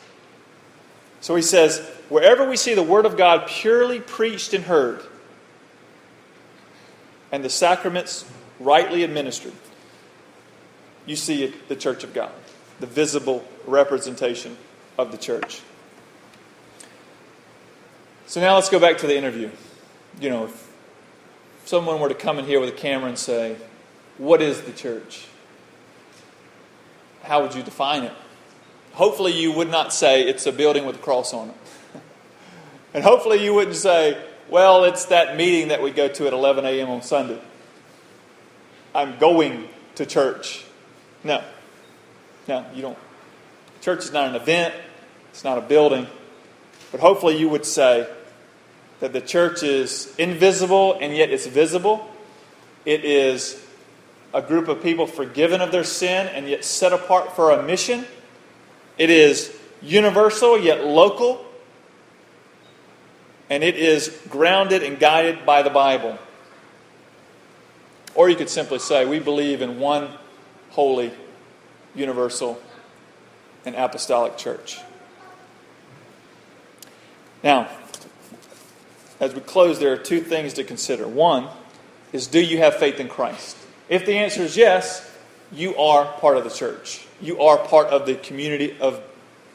So 1.22 1.36
he 1.36 1.42
says, 1.42 1.80
wherever 2.10 2.48
we 2.48 2.58
see 2.58 2.74
the 2.74 2.84
Word 2.84 3.06
of 3.06 3.16
God 3.16 3.48
purely 3.48 4.00
preached 4.00 4.54
and 4.54 4.66
heard, 4.66 5.02
and 7.32 7.44
the 7.44 7.50
sacraments 7.50 8.26
rightly 8.60 9.04
administered, 9.04 9.54
you 11.06 11.16
see 11.16 11.44
it, 11.44 11.70
the 11.70 11.76
church 11.76 12.04
of 12.04 12.14
God, 12.14 12.32
the 12.80 12.88
visible 12.88 13.46
representation 13.66 14.58
of 14.98 15.12
the 15.12 15.18
church. 15.18 15.62
So 18.26 18.42
now 18.42 18.56
let's 18.56 18.70
go 18.70 18.80
back 18.80 18.98
to 19.00 19.08
the 19.08 19.18
interview. 19.18 19.50
You 20.20 20.30
know, 20.30 20.46
if 20.46 20.74
someone 21.66 22.00
were 22.00 22.10
to 22.10 22.16
come 22.16 22.40
in 22.40 22.46
here 22.46 22.60
with 22.60 22.70
a 22.70 22.78
camera 22.78 23.10
and 23.10 23.18
say, 23.18 23.58
What 24.18 24.42
is 24.42 24.62
the 24.62 24.72
church? 24.72 25.28
How 27.24 27.42
would 27.42 27.56
you 27.56 27.64
define 27.64 28.04
it? 28.04 28.14
Hopefully, 28.94 29.34
you 29.34 29.52
would 29.52 29.70
not 29.70 29.94
say 29.94 30.24
it's 30.24 30.46
a 30.46 30.52
building 30.52 30.86
with 30.86 30.98
a 30.98 31.00
cross 31.00 31.34
on 31.34 31.50
it. 31.50 31.56
and 32.94 33.04
hopefully, 33.04 33.44
you 33.44 33.54
wouldn't 33.54 33.76
say, 33.76 34.22
well, 34.50 34.84
it's 34.84 35.06
that 35.06 35.36
meeting 35.36 35.70
that 35.70 35.82
we 35.82 35.92
go 35.92 36.08
to 36.08 36.28
at 36.28 36.34
11 36.34 36.66
a.m. 36.66 36.90
on 36.90 37.02
Sunday. 37.02 37.40
I'm 38.94 39.18
going 39.18 39.68
to 39.96 40.06
church. 40.06 40.64
No. 41.24 41.44
No, 42.48 42.66
you 42.76 42.82
don't. 42.82 42.98
Church 43.82 44.00
is 44.00 44.14
not 44.14 44.30
an 44.30 44.36
event, 44.36 44.74
it's 45.32 45.44
not 45.44 45.58
a 45.58 45.62
building. 45.62 46.08
But 46.92 47.02
hopefully, 47.02 47.38
you 47.38 47.50
would 47.50 47.66
say 47.66 48.08
that 49.00 49.12
the 49.12 49.22
church 49.22 49.64
is 49.64 50.14
invisible 50.18 50.98
and 51.02 51.16
yet 51.16 51.30
it's 51.30 51.48
visible. 51.48 52.10
It 52.86 53.04
is 53.04 53.62
a 54.34 54.42
group 54.42 54.68
of 54.68 54.82
people 54.82 55.08
forgiven 55.08 55.60
of 55.62 55.72
their 55.72 55.84
sin 55.84 56.28
and 56.28 56.48
yet 56.48 56.64
set 56.64 56.94
apart 56.94 57.36
for 57.36 57.52
a 57.52 57.62
mission. 57.64 58.06
It 58.98 59.10
is 59.10 59.56
universal 59.82 60.58
yet 60.58 60.86
local 60.86 61.46
and 63.50 63.64
it 63.64 63.76
is 63.76 64.20
grounded 64.30 64.84
and 64.84 65.00
guided 65.00 65.46
by 65.46 65.62
the 65.62 65.70
Bible. 65.70 66.18
Or 68.16 68.30
you 68.30 68.36
could 68.36 68.50
simply 68.50 68.80
say, 68.80 69.06
we 69.06 69.20
believe 69.20 69.62
in 69.62 69.80
one 69.80 70.10
holy, 70.72 71.12
universal, 71.94 72.60
and 73.66 73.76
apostolic 73.76 74.38
church. 74.38 74.80
Now, 77.44 77.70
as 79.20 79.34
we 79.34 79.42
close, 79.42 79.80
there 79.80 79.94
are 79.94 79.98
two 79.98 80.22
things 80.22 80.54
to 80.54 80.64
consider. 80.64 81.08
One 81.08 81.50
is 82.12 82.28
do 82.28 82.40
you 82.40 82.60
have 82.60 82.76
faith 82.76 83.00
in 83.00 83.08
Christ? 83.08 83.58
If 83.90 84.06
the 84.06 84.18
answer 84.18 84.42
is 84.42 84.56
yes, 84.56 85.13
you 85.54 85.76
are 85.76 86.06
part 86.06 86.38
of 86.38 86.44
the 86.44 86.50
church. 86.50 87.06
You 87.22 87.42
are 87.42 87.58
part 87.58 87.88
of 87.88 88.06
the 88.06 88.16
community 88.16 88.76
of, 88.80 89.02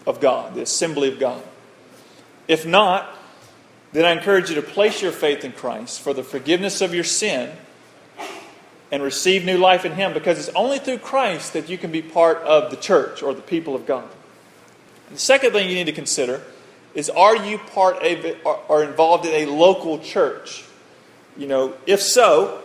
of 0.07 0.21
God, 0.21 0.55
the 0.55 0.63
assembly 0.63 1.13
of 1.13 1.19
God. 1.19 1.43
If 2.47 2.65
not, 2.65 3.09
then 3.93 4.05
I 4.05 4.13
encourage 4.13 4.49
you 4.49 4.55
to 4.57 4.63
place 4.63 5.03
your 5.03 5.13
faith 5.13 5.45
in 5.45 5.53
Christ 5.53 6.01
for 6.01 6.15
the 6.15 6.23
forgiveness 6.23 6.81
of 6.81 6.95
your 6.95 7.05
sin 7.05 7.51
and 8.91 9.03
receive 9.03 9.45
new 9.45 9.59
life 9.59 9.85
in 9.85 9.93
Him 9.93 10.15
because 10.15 10.39
it's 10.39 10.55
only 10.57 10.79
through 10.79 10.99
Christ 10.99 11.53
that 11.53 11.69
you 11.69 11.77
can 11.79 11.91
be 11.91 12.03
part 12.03 12.39
of 12.39 12.71
the 12.71 12.77
church 12.77 13.23
or 13.23 13.35
the 13.35 13.43
people 13.43 13.75
of 13.75 13.87
God. 13.87 14.09
And 15.09 15.17
the 15.17 15.21
second 15.21 15.53
thing 15.53 15.69
you 15.69 15.75
need 15.75 15.87
to 15.87 15.93
consider 15.93 16.43
is 16.95 17.11
are 17.11 17.37
you 17.37 17.59
part 17.59 18.03
of 18.03 18.37
or 18.69 18.85
involved 18.85 19.27
in 19.27 19.35
a 19.35 19.51
local 19.51 19.99
church? 19.99 20.65
You 21.37 21.47
know, 21.47 21.75
if 21.87 22.03
so, 22.03 22.63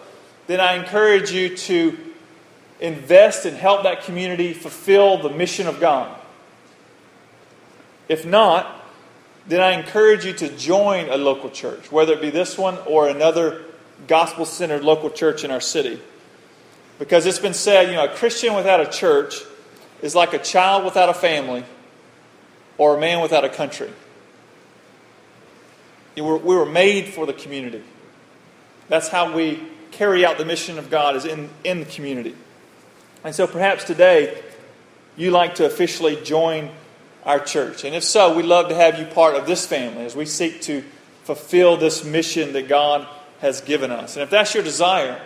then 0.47 0.59
I 0.59 0.75
encourage 0.75 1.31
you 1.31 1.55
to 1.55 1.97
invest 2.83 3.45
and 3.45 3.55
help 3.55 3.83
that 3.83 4.03
community 4.03 4.53
fulfill 4.53 5.17
the 5.17 5.29
mission 5.29 5.67
of 5.67 5.79
God. 5.79 6.19
If 8.09 8.25
not, 8.25 8.81
then 9.47 9.61
I 9.61 9.71
encourage 9.71 10.25
you 10.25 10.33
to 10.33 10.49
join 10.57 11.09
a 11.09 11.15
local 11.15 11.49
church, 11.49 11.91
whether 11.91 12.13
it 12.13 12.21
be 12.21 12.29
this 12.29 12.57
one 12.57 12.77
or 12.85 13.07
another 13.07 13.63
gospel 14.07 14.45
centered 14.45 14.83
local 14.83 15.09
church 15.09 15.45
in 15.45 15.51
our 15.51 15.61
city. 15.61 15.99
Because 16.99 17.25
it's 17.25 17.39
been 17.39 17.53
said, 17.53 17.87
you 17.87 17.95
know, 17.95 18.05
a 18.05 18.15
Christian 18.15 18.53
without 18.53 18.81
a 18.81 18.85
church 18.85 19.41
is 20.01 20.13
like 20.13 20.33
a 20.33 20.37
child 20.37 20.83
without 20.83 21.07
a 21.07 21.13
family 21.13 21.63
or 22.77 22.97
a 22.97 22.99
man 22.99 23.21
without 23.21 23.45
a 23.45 23.49
country. 23.49 23.91
We 26.15 26.21
were 26.21 26.65
made 26.65 27.07
for 27.07 27.25
the 27.25 27.33
community. 27.33 27.81
That's 28.89 29.07
how 29.07 29.33
we 29.33 29.63
carry 29.91 30.25
out 30.25 30.37
the 30.37 30.45
mission 30.45 30.77
of 30.77 30.89
God 30.89 31.15
is 31.15 31.25
in, 31.25 31.49
in 31.63 31.79
the 31.79 31.85
community. 31.85 32.35
And 33.23 33.33
so 33.33 33.47
perhaps 33.47 33.85
today 33.85 34.41
you 35.15 35.31
like 35.31 35.55
to 35.55 35.65
officially 35.65 36.17
join 36.23 36.69
our 37.25 37.39
church. 37.39 37.85
And 37.85 37.95
if 37.95 38.03
so, 38.03 38.35
we'd 38.35 38.45
love 38.45 38.67
to 38.69 38.75
have 38.75 38.99
you 38.99 39.05
part 39.05 39.35
of 39.35 39.45
this 39.45 39.65
family 39.65 40.05
as 40.05 40.15
we 40.15 40.25
seek 40.25 40.61
to 40.63 40.83
fulfill 41.23 41.77
this 41.77 42.03
mission 42.03 42.53
that 42.53 42.67
God 42.67 43.07
has 43.39 43.61
given 43.61 43.91
us. 43.91 44.17
And 44.17 44.23
if 44.23 44.29
that's 44.29 44.53
your 44.53 44.63
desire, 44.63 45.21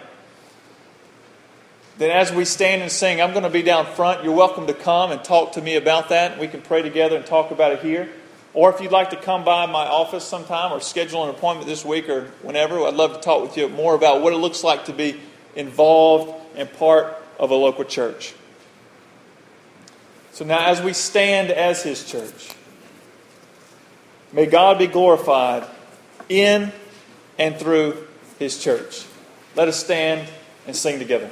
then 1.97 2.11
as 2.11 2.31
we 2.31 2.45
stand 2.45 2.83
and 2.83 2.91
sing, 2.91 3.19
I'm 3.19 3.31
going 3.31 3.43
to 3.43 3.49
be 3.49 3.63
down 3.63 3.87
front. 3.87 4.23
You're 4.23 4.35
welcome 4.35 4.67
to 4.67 4.73
come 4.75 5.11
and 5.11 5.23
talk 5.23 5.53
to 5.53 5.61
me 5.61 5.75
about 5.75 6.09
that. 6.09 6.37
We 6.37 6.47
can 6.47 6.61
pray 6.61 6.83
together 6.83 7.15
and 7.15 7.25
talk 7.25 7.49
about 7.49 7.71
it 7.71 7.81
here. 7.81 8.09
Or 8.53 8.71
if 8.71 8.79
you'd 8.79 8.91
like 8.91 9.09
to 9.11 9.15
come 9.15 9.43
by 9.43 9.65
my 9.65 9.87
office 9.87 10.23
sometime 10.23 10.71
or 10.71 10.81
schedule 10.81 11.23
an 11.23 11.31
appointment 11.31 11.67
this 11.67 11.83
week 11.83 12.09
or 12.09 12.25
whenever, 12.43 12.79
I'd 12.81 12.93
love 12.93 13.13
to 13.13 13.19
talk 13.19 13.41
with 13.41 13.57
you 13.57 13.69
more 13.69 13.95
about 13.95 14.21
what 14.21 14.33
it 14.33 14.37
looks 14.37 14.63
like 14.63 14.85
to 14.85 14.93
be 14.93 15.19
involved 15.55 16.33
and 16.55 16.71
part 16.73 17.17
of 17.39 17.51
a 17.51 17.55
local 17.55 17.83
church. 17.83 18.33
So 20.31 20.45
now, 20.45 20.67
as 20.67 20.81
we 20.81 20.93
stand 20.93 21.49
as 21.49 21.83
His 21.83 22.09
church, 22.09 22.51
may 24.31 24.45
God 24.45 24.77
be 24.77 24.87
glorified 24.87 25.65
in 26.29 26.71
and 27.37 27.55
through 27.57 28.07
his 28.39 28.61
church. 28.63 29.05
Let 29.55 29.67
us 29.67 29.77
stand 29.77 30.27
and 30.65 30.75
sing 30.75 30.99
together. 30.99 31.29